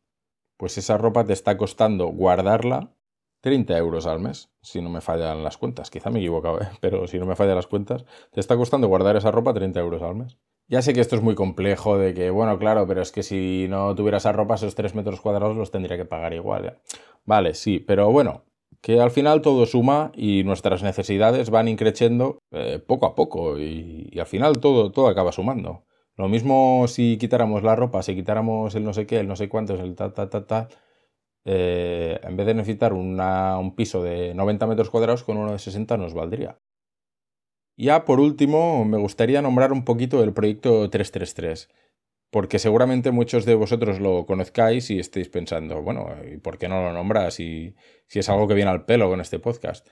pues 0.56 0.78
esa 0.78 0.96
ropa 0.96 1.24
te 1.24 1.32
está 1.32 1.56
costando 1.56 2.06
guardarla 2.06 2.94
30 3.42 3.76
euros 3.76 4.06
al 4.06 4.20
mes, 4.20 4.50
si 4.62 4.80
no 4.80 4.88
me 4.88 5.02
fallan 5.02 5.44
las 5.44 5.58
cuentas. 5.58 5.90
Quizá 5.90 6.08
me 6.10 6.18
he 6.18 6.22
equivocado, 6.22 6.62
¿eh? 6.62 6.68
pero 6.80 7.06
si 7.06 7.18
no 7.18 7.26
me 7.26 7.36
fallan 7.36 7.56
las 7.56 7.66
cuentas, 7.66 8.06
te 8.32 8.40
está 8.40 8.56
costando 8.56 8.88
guardar 8.88 9.16
esa 9.16 9.30
ropa 9.30 9.52
30 9.52 9.78
euros 9.80 10.02
al 10.02 10.14
mes. 10.14 10.38
Ya 10.66 10.80
sé 10.80 10.94
que 10.94 11.00
esto 11.00 11.16
es 11.16 11.22
muy 11.22 11.34
complejo, 11.34 11.98
de 11.98 12.14
que, 12.14 12.30
bueno, 12.30 12.58
claro, 12.58 12.86
pero 12.86 13.02
es 13.02 13.12
que 13.12 13.22
si 13.22 13.66
no 13.68 13.94
tuviera 13.94 14.16
esa 14.16 14.32
ropa, 14.32 14.54
esos 14.54 14.74
3 14.74 14.94
metros 14.94 15.20
cuadrados 15.20 15.56
los 15.56 15.70
tendría 15.70 15.96
que 15.98 16.06
pagar 16.06 16.32
igual. 16.32 16.78
Vale, 17.26 17.54
sí, 17.54 17.80
pero 17.80 18.10
bueno, 18.10 18.44
que 18.80 19.00
al 19.00 19.10
final 19.10 19.42
todo 19.42 19.66
suma 19.66 20.12
y 20.14 20.42
nuestras 20.44 20.82
necesidades 20.82 21.50
van 21.50 21.68
increciendo 21.68 22.38
eh, 22.50 22.82
poco 22.86 23.06
a 23.06 23.14
poco 23.14 23.58
y, 23.58 24.10
al 24.18 24.26
final 24.26 24.58
todo, 24.60 24.90
todo 24.92 25.08
acaba 25.08 25.32
sumando. 25.32 25.84
Lo 26.16 26.28
mismo 26.28 26.86
si 26.88 27.18
quitáramos 27.18 27.62
la 27.62 27.76
ropa, 27.76 28.02
si 28.02 28.14
quitáramos 28.14 28.74
el 28.74 28.84
no 28.84 28.92
sé 28.94 29.06
qué, 29.06 29.20
el 29.20 29.28
no 29.28 29.36
sé 29.36 29.48
cuántos, 29.48 29.80
el 29.80 29.94
ta, 29.94 30.12
ta, 30.14 30.30
ta, 30.30 30.46
ta, 30.46 30.68
eh, 31.44 32.20
en 32.22 32.36
vez 32.36 32.46
de 32.46 32.54
necesitar 32.54 32.92
un 32.92 33.74
piso 33.76 34.02
de 34.02 34.34
90 34.34 34.66
metros 34.66 34.90
cuadrados, 34.90 35.24
con 35.24 35.36
uno 35.36 35.52
de 35.52 35.58
60 35.58 35.96
nos 35.96 36.14
valdría. 36.14 36.58
Ya 37.76 38.04
por 38.04 38.20
último, 38.20 38.84
me 38.84 38.98
gustaría 38.98 39.42
nombrar 39.42 39.72
un 39.72 39.84
poquito 39.84 40.22
el 40.22 40.32
proyecto 40.32 40.88
333 40.90 41.68
porque 42.34 42.58
seguramente 42.58 43.12
muchos 43.12 43.44
de 43.44 43.54
vosotros 43.54 44.00
lo 44.00 44.26
conozcáis 44.26 44.90
y 44.90 44.98
estéis 44.98 45.28
pensando, 45.28 45.82
bueno, 45.82 46.08
¿y 46.28 46.36
por 46.38 46.58
qué 46.58 46.66
no 46.66 46.82
lo 46.82 46.92
nombras 46.92 47.34
si, 47.34 47.76
si 48.08 48.18
es 48.18 48.28
algo 48.28 48.48
que 48.48 48.54
viene 48.54 48.72
al 48.72 48.84
pelo 48.84 49.08
con 49.08 49.20
este 49.20 49.38
podcast? 49.38 49.86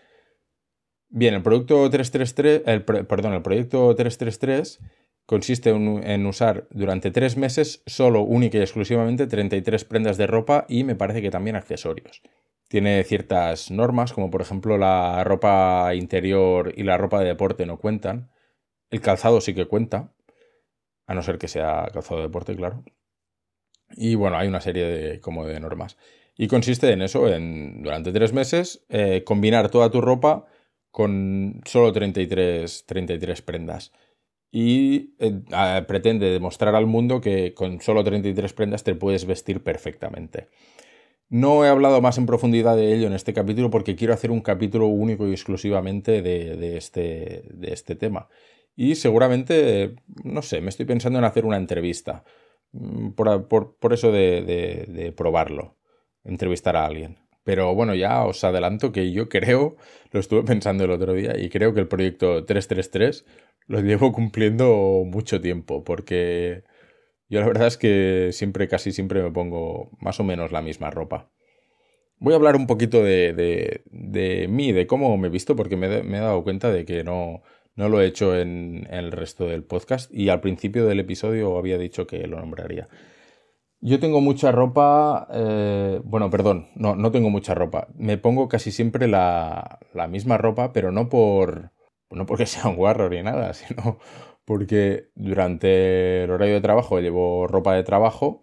Bien, 1.09 1.35
el 1.35 1.43
producto 1.43 1.89
333, 1.89 2.63
el, 2.67 2.85
perdón, 2.85 3.35
el 3.35 3.43
proyecto 3.43 3.95
333 3.95 4.81
consiste 5.25 5.71
en, 5.71 6.27
usar 6.27 6.67
durante 6.71 7.13
tres 7.13 7.37
meses 7.37 7.85
solo, 7.87 8.23
única 8.23 8.59
y 8.59 8.63
exclusivamente 8.63 9.29
33 9.29 9.85
prendas 9.85 10.17
de 10.17 10.27
ropa 10.27 10.67
y 10.69 10.83
me 10.83 10.97
parece 10.97 11.23
que 11.23 11.31
también 11.31 11.55
accesorios. 11.55 12.23
Tiene 12.73 13.05
ciertas 13.05 13.71
normas, 13.71 14.15
como 14.15 14.31
por 14.31 14.41
ejemplo 14.41 14.79
la 14.79 15.23
ropa 15.25 15.95
interior 15.95 16.73
y 16.75 16.85
la 16.85 16.97
ropa 16.97 17.21
de 17.21 17.27
deporte 17.27 17.67
no 17.67 17.77
cuentan. 17.77 18.31
El 18.89 19.03
calzado 19.03 19.43
sí 19.43 19.53
que 19.53 19.67
cuenta, 19.67 20.15
a 21.07 21.13
no 21.13 21.23
ser 21.23 21.37
que 21.37 21.49
sea 21.49 21.91
calzado 21.93 22.21
de 22.21 22.29
deporte, 22.29 22.57
claro. 22.57 22.83
Y 23.91 24.15
bueno, 24.15 24.39
hay 24.39 24.49
una 24.49 24.63
serie 24.63 24.87
de, 24.87 25.21
como 25.21 25.47
de 25.47 25.61
normas. 25.61 25.99
Y 26.35 26.49
consiste 26.49 26.91
en 26.91 27.03
eso, 27.03 27.29
en 27.29 27.83
durante 27.83 28.11
tres 28.11 28.33
meses, 28.33 28.87
eh, 28.89 29.23
combinar 29.23 29.69
toda 29.69 29.91
tu 29.91 30.01
ropa 30.01 30.47
con 30.91 31.61
solo 31.67 31.93
33, 31.93 32.87
33 32.87 33.43
prendas. 33.43 33.93
Y 34.51 35.15
eh, 35.19 35.43
pretende 35.87 36.31
demostrar 36.31 36.75
al 36.75 36.87
mundo 36.87 37.21
que 37.21 37.53
con 37.53 37.83
solo 37.83 38.03
33 38.03 38.55
prendas 38.55 38.83
te 38.83 38.95
puedes 38.95 39.27
vestir 39.27 39.63
perfectamente. 39.63 40.49
No 41.33 41.65
he 41.65 41.69
hablado 41.71 42.03
más 42.03 42.19
en 42.19 42.27
profundidad 42.27 42.77
de 42.77 42.93
ello 42.93 43.07
en 43.07 43.15
este 43.15 43.33
capítulo 43.33 43.71
porque 43.71 43.97
quiero 43.97 44.13
hacer 44.13 44.31
un 44.31 44.43
capítulo 44.43 44.89
único 44.89 45.27
y 45.27 45.33
exclusivamente 45.33 46.21
de, 46.21 46.77
este, 46.77 47.45
este 47.63 47.97
tema. 47.97 48.29
Y 48.77 48.97
seguramente, 48.97 49.97
no 50.25 50.43
sé, 50.43 50.61
me 50.61 50.69
estoy 50.69 50.85
pensando 50.85 51.19
en 51.19 51.25
hacer 51.25 51.47
una 51.47 51.57
entrevista. 51.57 52.23
Mm, 52.73 53.13
por, 53.13 53.93
eso 53.95 54.13
de, 54.13 54.43
de, 54.87 55.13
probarlo, 55.13 55.79
entrevistar 56.23 56.77
a 56.77 56.85
alguien. 56.85 57.17
Pero 57.45 57.75
bueno, 57.75 57.95
ya 57.95 58.27
os 58.27 58.45
adelanto 58.45 58.93
que 58.93 59.11
yo 59.11 59.31
creo, 59.31 59.77
lo 60.11 60.21
estuve 60.21 60.43
pensando 60.43 60.85
el 60.85 60.91
otro 60.91 61.15
día, 61.15 61.39
y 61.39 61.49
creo 61.49 61.73
que 61.73 61.81
el 61.81 61.89
proyecto 61.89 62.45
333 62.45 63.25
lo 63.69 63.81
llevo 63.81 64.13
cumpliendo 64.13 65.03
mucho 65.07 65.41
tiempo, 65.41 65.83
porque 65.83 66.65
yo 67.33 67.41
la 67.41 67.47
verdad 67.47 67.67
es 67.67 67.79
que 67.79 68.29
siempre, 68.33 68.69
casi 68.69 68.93
siempre 68.93 69.23
me 69.23 69.31
pongo 69.31 69.89
más 69.99 70.21
o 70.21 70.23
menos 70.25 70.53
la 70.53 70.61
misma 70.61 70.91
ropa. 70.91 71.31
Voy 72.19 72.35
a 72.35 72.37
hablar 72.37 72.57
un 72.57 72.67
poquito 72.67 73.03
de, 73.03 73.83
mí, 74.51 74.73
de 74.73 74.87
cómo 74.87 75.17
me 75.17 75.29
he 75.29 75.31
visto, 75.31 75.57
porque 75.57 75.79
me, 75.79 75.87
he 75.87 76.21
dado 76.21 76.45
cuenta 76.45 76.71
de 76.71 76.85
que 76.85 77.05
no, 77.05 77.41
no 77.75 77.89
lo 77.89 78.03
he 78.03 78.07
hecho 78.07 78.37
en, 78.39 78.87
el 78.91 79.13
resto 79.13 79.47
del 79.47 79.65
podcast 79.65 80.13
y 80.13 80.29
al 80.29 80.43
principio 80.43 80.85
del 80.85 81.01
episodio 81.01 81.57
había 81.57 81.79
dicho 81.79 82.07
que 82.07 82.27
lo 82.27 82.39
nombraría. 82.39 82.91
Yo 83.81 83.99
tengo 83.99 84.21
mucha 84.21 84.53
ropa, 84.53 85.27
eh, 85.33 86.03
bueno, 86.05 86.29
perdón, 86.29 86.69
no, 86.75 86.97
no 86.97 87.13
tengo 87.13 87.31
mucha 87.31 87.55
ropa. 87.55 87.89
Me 87.97 88.19
pongo 88.19 88.47
casi 88.47 88.73
siempre 88.73 89.09
la, 89.09 89.81
misma 90.11 90.37
ropa, 90.37 90.75
pero 90.75 90.93
no 90.93 91.09
por 91.09 91.71
no 92.11 92.27
porque 92.27 92.45
sea 92.45 92.69
un 92.69 92.77
guarro 92.77 93.09
ni 93.09 93.23
nada, 93.23 93.55
sino 93.55 93.99
porque 94.45 95.11
durante 95.15 96.25
el 96.25 96.31
horario 96.31 96.55
de 96.55 96.61
trabajo 96.61 97.01
llevo 97.01 97.47
ropa 97.47 97.75
de 97.75 97.83
trabajo, 97.85 98.43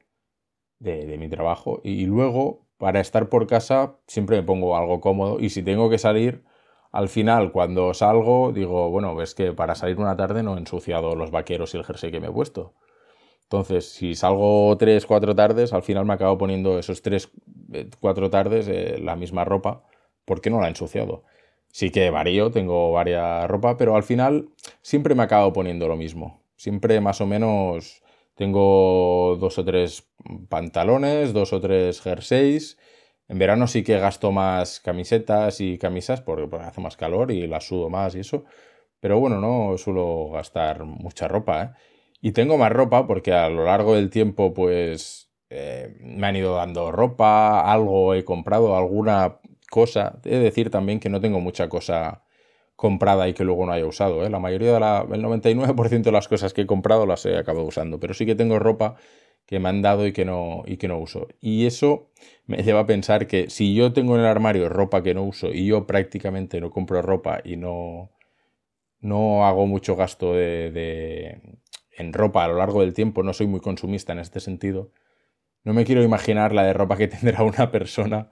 de, 0.80 1.18
mi 1.18 1.30
trabajo, 1.30 1.82
y 1.84 2.06
luego 2.06 2.68
para 2.78 3.02
estar 3.02 3.30
por 3.30 3.48
casa 3.48 3.98
siempre 4.08 4.38
me 4.38 4.44
pongo 4.44 4.78
algo 4.78 5.02
cómodo 5.02 5.40
y 5.40 5.50
si 5.50 5.64
tengo 5.64 5.90
que 5.90 5.98
salir, 5.98 6.44
al 6.92 7.10
final, 7.10 7.52
cuando 7.52 7.94
salgo, 7.94 8.52
digo, 8.52 8.90
bueno, 8.90 9.16
ves 9.16 9.36
que 9.36 9.54
para 9.54 9.76
salir 9.76 10.00
una 10.00 10.16
tarde 10.16 10.42
no 10.44 10.56
he 10.56 10.60
ensuciado 10.60 11.16
los 11.16 11.32
vaqueros 11.32 11.74
y 11.74 11.78
el 11.78 11.84
jersey 11.86 12.12
que 12.12 12.20
me 12.20 12.28
he 12.28 12.32
puesto. 12.32 12.74
Entonces, 13.44 13.92
si 13.92 14.16
salgo 14.16 14.76
tres, 14.78 15.06
cuatro 15.06 15.36
tardes, 15.36 15.74
al 15.74 15.84
final 15.84 16.06
me 16.06 16.14
acabo 16.14 16.38
poniendo 16.38 16.80
esos 16.80 17.02
tres, 17.02 17.32
eh, 17.74 17.90
cuatro 18.00 18.30
tardes 18.30 18.68
eh, 18.68 18.98
la 19.00 19.16
misma 19.16 19.44
ropa, 19.44 19.84
porque 20.26 20.50
no 20.50 20.60
la 20.60 20.68
he 20.68 20.70
ensuciado. 20.70 21.24
Sí 21.72 21.92
que 21.92 22.10
varío, 22.10 22.52
tengo 22.52 22.92
varias 22.92 23.48
ropa, 23.48 23.78
pero 23.78 23.96
al 23.96 24.04
final 24.04 24.50
siempre 24.82 25.16
me 25.16 25.24
acabo 25.24 25.54
poniendo 25.54 25.88
lo 25.88 25.96
mismo. 25.96 26.42
Siempre 26.56 27.00
más 27.02 27.22
o 27.22 27.28
menos 27.28 28.04
tengo 28.36 29.38
dos 29.40 29.58
o 29.60 29.66
tres 29.66 30.08
pantalones, 30.50 31.34
dos 31.34 31.54
o 31.54 31.62
tres 31.62 32.02
jerseys 32.02 32.78
en 33.30 33.38
verano 33.38 33.68
sí 33.68 33.84
que 33.84 34.00
gasto 34.00 34.32
más 34.32 34.80
camisetas 34.80 35.62
y 35.62 35.78
camisas 35.78 36.22
porque, 36.22 36.50
hace 36.58 36.82
más 36.82 36.98
calor 36.98 37.32
y 37.32 37.46
las 37.48 37.68
sudo 37.68 37.90
más 37.90 38.16
y 38.16 38.22
eso. 38.22 38.44
Pero 39.00 39.20
bueno, 39.20 39.40
no 39.40 39.78
suelo 39.78 40.30
gastar 40.32 40.84
mucha 40.86 41.28
ropa, 41.28 41.64
¿eh? 41.64 41.70
Y 42.22 42.32
tengo 42.34 42.58
más 42.58 42.72
ropa 42.72 43.08
porque 43.08 43.32
a 43.34 43.50
lo 43.50 43.66
largo 43.66 43.96
del 43.96 44.10
tiempo, 44.10 44.54
pues, 44.54 45.32
eh, 45.50 45.96
me 46.02 46.28
han 46.28 46.36
ido 46.36 46.56
dando 46.56 46.92
ropa, 46.92 47.62
algo 47.72 48.14
he 48.16 48.26
comprado, 48.26 48.76
alguna 48.76 49.40
cosa. 49.70 50.20
He 50.26 50.30
de 50.30 50.40
decir 50.40 50.70
también 50.70 51.00
que 51.00 51.10
no 51.10 51.22
tengo 51.22 51.40
mucha 51.40 51.70
cosa 51.70 52.24
comprada 52.76 53.28
y 53.28 53.34
que 53.34 53.44
luego 53.44 53.66
no 53.66 53.74
haya 53.74 53.86
usado. 53.86 54.26
¿eh? 54.26 54.30
La 54.30 54.40
mayoría 54.40 54.74
de 54.74 54.80
la, 54.80 55.06
el 55.12 55.22
99% 55.22 56.02
de 56.02 56.12
las 56.14 56.28
cosas 56.28 56.54
que 56.54 56.62
he 56.62 56.66
comprado 56.66 57.06
las 57.06 57.26
he 57.26 57.38
acabado 57.38 57.66
usando, 57.66 58.00
pero 58.00 58.14
sí 58.14 58.26
que 58.26 58.36
tengo 58.36 58.58
ropa 58.58 58.96
que 59.46 59.60
me 59.60 59.68
han 59.70 59.82
dado 59.82 60.06
y 60.08 60.14
que 60.14 60.26
no, 60.26 60.64
y 60.66 60.78
que 60.78 60.88
no 60.88 60.98
uso. 61.00 61.28
Y 61.42 61.66
eso 61.66 62.12
me 62.46 62.64
lleva 62.64 62.82
a 62.82 62.86
pensar 62.86 63.28
que 63.28 63.50
si 63.50 63.74
yo 63.76 63.94
tengo 63.94 64.16
en 64.16 64.22
el 64.22 64.28
armario 64.28 64.70
ropa 64.70 65.04
que 65.04 65.14
no 65.14 65.24
uso 65.24 65.48
y 65.54 65.66
yo 65.66 65.88
prácticamente 65.88 66.62
no 66.62 66.70
compro 66.70 67.02
ropa 67.02 67.42
y 67.44 67.58
no, 67.58 68.12
no 69.02 69.46
hago 69.46 69.66
mucho 69.66 69.96
gasto 69.96 70.34
de, 70.34 71.42
en 71.98 72.14
ropa 72.14 72.46
a 72.46 72.48
lo 72.48 72.58
largo 72.58 72.82
del 72.82 72.94
tiempo, 72.94 73.24
no 73.24 73.34
soy 73.34 73.48
muy 73.48 73.60
consumista 73.60 74.14
en 74.14 74.20
este 74.20 74.40
sentido, 74.40 74.92
no 75.64 75.74
me 75.74 75.84
quiero 75.84 76.04
imaginar 76.04 76.54
la 76.54 76.64
de 76.64 76.74
ropa 76.74 76.98
que 76.98 77.08
tendrá 77.10 77.44
una 77.44 77.72
persona 77.72 78.32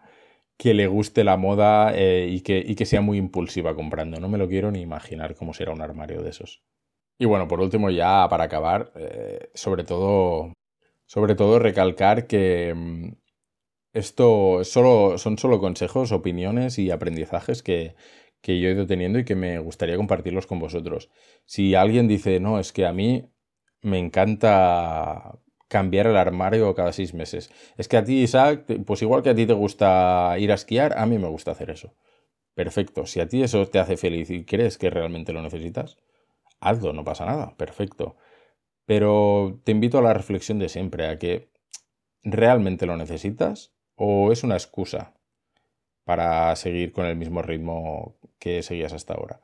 que 0.57 0.73
le 0.73 0.87
guste 0.87 1.23
la 1.23 1.37
moda 1.37 1.93
eh, 1.95 2.27
y, 2.29 2.41
que, 2.41 2.75
que, 2.75 2.85
sea 2.85 3.01
muy 3.01 3.17
impulsiva 3.17 3.75
comprando. 3.75 4.19
No 4.19 4.29
me 4.29 4.37
lo 4.37 4.47
quiero 4.47 4.71
ni 4.71 4.81
imaginar 4.81 5.35
cómo 5.35 5.53
será 5.53 5.71
un 5.71 5.81
armario 5.81 6.23
de 6.23 6.31
esos. 6.31 6.63
Y 7.19 7.25
bueno, 7.25 7.47
por 7.47 7.61
último, 7.61 7.89
ya 7.89 8.27
para 8.29 8.45
acabar, 8.45 8.91
eh, 8.95 9.49
sobre 9.53 9.83
todo. 9.83 10.53
Sobre 11.05 11.35
todo 11.35 11.59
recalcar 11.59 12.27
que 12.27 12.73
mm, 12.75 13.13
esto 13.93 14.63
solo, 14.63 15.17
son 15.17 15.37
solo 15.37 15.59
consejos, 15.59 16.11
opiniones 16.11 16.79
y 16.79 16.91
aprendizajes 16.91 17.63
que, 17.63 17.95
que 18.41 18.59
yo 18.59 18.69
he 18.69 18.73
ido 18.73 18.87
teniendo 18.87 19.19
y 19.19 19.25
que 19.25 19.35
me 19.35 19.59
gustaría 19.59 19.97
compartirlos 19.97 20.47
con 20.47 20.59
vosotros. 20.59 21.09
Si 21.45 21.75
alguien 21.75 22.07
dice, 22.07 22.39
no, 22.39 22.59
es 22.59 22.73
que 22.73 22.85
a 22.85 22.93
mí 22.93 23.29
me 23.81 23.99
encanta 23.99 25.39
cambiar 25.67 26.07
el 26.07 26.17
armario 26.17 26.73
cada 26.75 26.93
seis 26.93 27.13
meses. 27.13 27.51
Es 27.77 27.87
que 27.87 27.97
a 27.97 28.03
ti, 28.03 28.21
Isaac, 28.21 28.65
pues 28.85 29.01
igual 29.01 29.23
que 29.23 29.29
a 29.31 29.35
ti 29.35 29.45
te 29.45 29.53
gusta 29.53 30.35
ir 30.39 30.51
a 30.51 30.55
esquiar, 30.55 30.97
a 30.97 31.05
mí 31.05 31.17
me 31.17 31.27
gusta 31.27 31.51
hacer 31.51 31.69
eso. 31.69 31.93
Perfecto. 32.55 33.05
Si 33.05 33.19
a 33.19 33.27
ti 33.27 33.43
eso 33.43 33.67
te 33.67 33.79
hace 33.79 33.97
feliz 33.97 34.29
y 34.29 34.45
crees 34.45 34.77
que 34.77 34.89
realmente 34.89 35.33
lo 35.33 35.41
necesitas, 35.41 35.97
hazlo, 36.59 36.93
no 36.93 37.03
pasa 37.03 37.25
nada. 37.25 37.55
Perfecto. 37.57 38.17
Pero 38.85 39.59
te 39.63 39.71
invito 39.73 39.99
a 39.99 40.01
la 40.01 40.13
reflexión 40.13 40.59
de 40.59 40.69
siempre, 40.69 41.07
a 41.07 41.19
que 41.19 41.49
realmente 42.23 42.85
lo 42.85 42.97
necesitas 42.97 43.73
o 43.95 44.31
es 44.31 44.43
una 44.43 44.55
excusa 44.55 45.13
para 46.05 46.55
seguir 46.55 46.93
con 46.93 47.05
el 47.05 47.17
mismo 47.17 47.41
ritmo 47.41 48.17
que 48.39 48.63
seguías 48.63 48.93
hasta 48.93 49.13
ahora. 49.13 49.41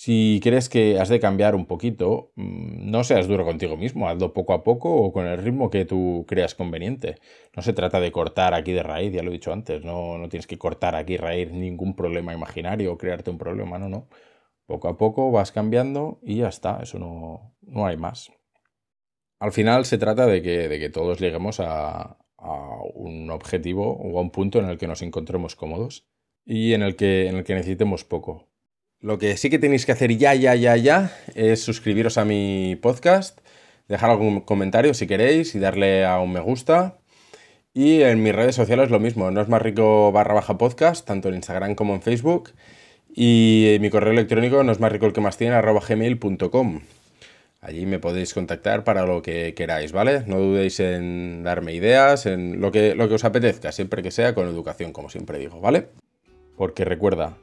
Si 0.00 0.38
crees 0.44 0.68
que 0.68 1.00
has 1.00 1.08
de 1.08 1.18
cambiar 1.18 1.56
un 1.56 1.66
poquito, 1.66 2.30
mm, 2.36 2.88
no 2.88 3.02
seas 3.02 3.26
duro 3.26 3.44
contigo 3.44 3.76
mismo, 3.76 4.08
hazlo 4.08 4.32
poco 4.32 4.52
a 4.52 4.62
poco 4.62 4.94
o 4.94 5.12
con 5.12 5.26
el 5.26 5.38
ritmo 5.38 5.70
que 5.70 5.84
tú 5.86 6.24
creas 6.28 6.54
conveniente. 6.54 7.16
No 7.56 7.62
se 7.62 7.72
trata 7.72 7.98
de 7.98 8.12
cortar 8.12 8.54
aquí 8.54 8.72
de 8.72 8.84
raíz, 8.84 9.12
ya 9.12 9.24
lo 9.24 9.30
he 9.30 9.32
dicho 9.32 9.52
antes, 9.52 9.84
no, 9.84 10.16
no 10.16 10.28
tienes 10.28 10.46
que 10.46 10.56
cortar 10.56 10.94
aquí 10.94 11.16
raíz 11.16 11.50
ningún 11.50 11.96
problema 11.96 12.32
imaginario 12.32 12.92
o 12.92 12.96
crearte 12.96 13.30
un 13.30 13.38
problema, 13.38 13.76
no, 13.80 13.88
no. 13.88 14.08
Poco 14.66 14.86
a 14.86 14.96
poco 14.96 15.32
vas 15.32 15.50
cambiando 15.50 16.20
y 16.22 16.36
ya 16.36 16.48
está, 16.48 16.78
eso 16.80 17.00
no, 17.00 17.56
no 17.62 17.84
hay 17.84 17.96
más. 17.96 18.30
Al 19.40 19.50
final 19.50 19.84
se 19.84 19.98
trata 19.98 20.26
de 20.26 20.42
que, 20.42 20.68
de 20.68 20.78
que 20.78 20.90
todos 20.90 21.18
lleguemos 21.18 21.58
a, 21.58 22.18
a 22.36 22.78
un 22.94 23.32
objetivo 23.32 23.96
o 23.96 24.18
a 24.18 24.22
un 24.22 24.30
punto 24.30 24.60
en 24.60 24.66
el 24.66 24.78
que 24.78 24.86
nos 24.86 25.02
encontremos 25.02 25.56
cómodos 25.56 26.06
y 26.44 26.74
en 26.74 26.82
el 26.82 26.94
que, 26.94 27.26
en 27.26 27.34
el 27.34 27.42
que 27.42 27.54
necesitemos 27.54 28.04
poco. 28.04 28.48
Lo 29.00 29.18
que 29.18 29.36
sí 29.36 29.48
que 29.48 29.60
tenéis 29.60 29.86
que 29.86 29.92
hacer 29.92 30.16
ya, 30.16 30.34
ya, 30.34 30.56
ya, 30.56 30.76
ya 30.76 31.16
es 31.36 31.62
suscribiros 31.62 32.18
a 32.18 32.24
mi 32.24 32.76
podcast, 32.82 33.38
dejar 33.86 34.10
algún 34.10 34.40
comentario 34.40 34.92
si 34.92 35.06
queréis 35.06 35.54
y 35.54 35.60
darle 35.60 36.04
a 36.04 36.18
un 36.18 36.32
me 36.32 36.40
gusta. 36.40 36.98
Y 37.72 38.02
en 38.02 38.24
mis 38.24 38.34
redes 38.34 38.56
sociales 38.56 38.90
lo 38.90 38.98
mismo, 38.98 39.30
no 39.30 39.40
es 39.40 39.48
más 39.48 39.62
rico 39.62 40.10
barra 40.10 40.34
baja 40.34 40.58
podcast, 40.58 41.06
tanto 41.06 41.28
en 41.28 41.36
Instagram 41.36 41.76
como 41.76 41.94
en 41.94 42.02
Facebook. 42.02 42.50
Y 43.14 43.76
mi 43.80 43.88
correo 43.88 44.12
electrónico 44.12 44.64
no 44.64 44.72
es 44.72 44.80
más 44.80 44.90
rico 44.90 45.06
el 45.06 45.12
que 45.12 45.20
más 45.20 45.36
tiene, 45.36 45.54
arroba 45.54 45.80
gmail.com. 45.86 46.80
Allí 47.60 47.86
me 47.86 48.00
podéis 48.00 48.34
contactar 48.34 48.82
para 48.82 49.06
lo 49.06 49.22
que 49.22 49.54
queráis, 49.54 49.92
¿vale? 49.92 50.24
No 50.26 50.38
dudéis 50.40 50.80
en 50.80 51.44
darme 51.44 51.72
ideas, 51.72 52.26
en 52.26 52.60
lo 52.60 52.72
que, 52.72 52.96
lo 52.96 53.08
que 53.08 53.14
os 53.14 53.24
apetezca, 53.24 53.70
siempre 53.70 54.02
que 54.02 54.10
sea 54.10 54.34
con 54.34 54.48
educación, 54.48 54.92
como 54.92 55.08
siempre 55.08 55.38
digo, 55.38 55.60
¿vale? 55.60 55.88
Porque 56.56 56.84
recuerda, 56.84 57.36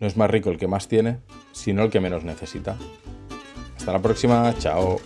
no 0.00 0.06
es 0.06 0.16
más 0.16 0.30
rico 0.30 0.50
el 0.50 0.58
que 0.58 0.68
más 0.68 0.88
tiene, 0.88 1.18
sino 1.52 1.82
el 1.82 1.90
que 1.90 2.00
menos 2.00 2.24
necesita. 2.24 2.76
Hasta 3.76 3.92
la 3.92 4.02
próxima, 4.02 4.54
chao. 4.58 5.00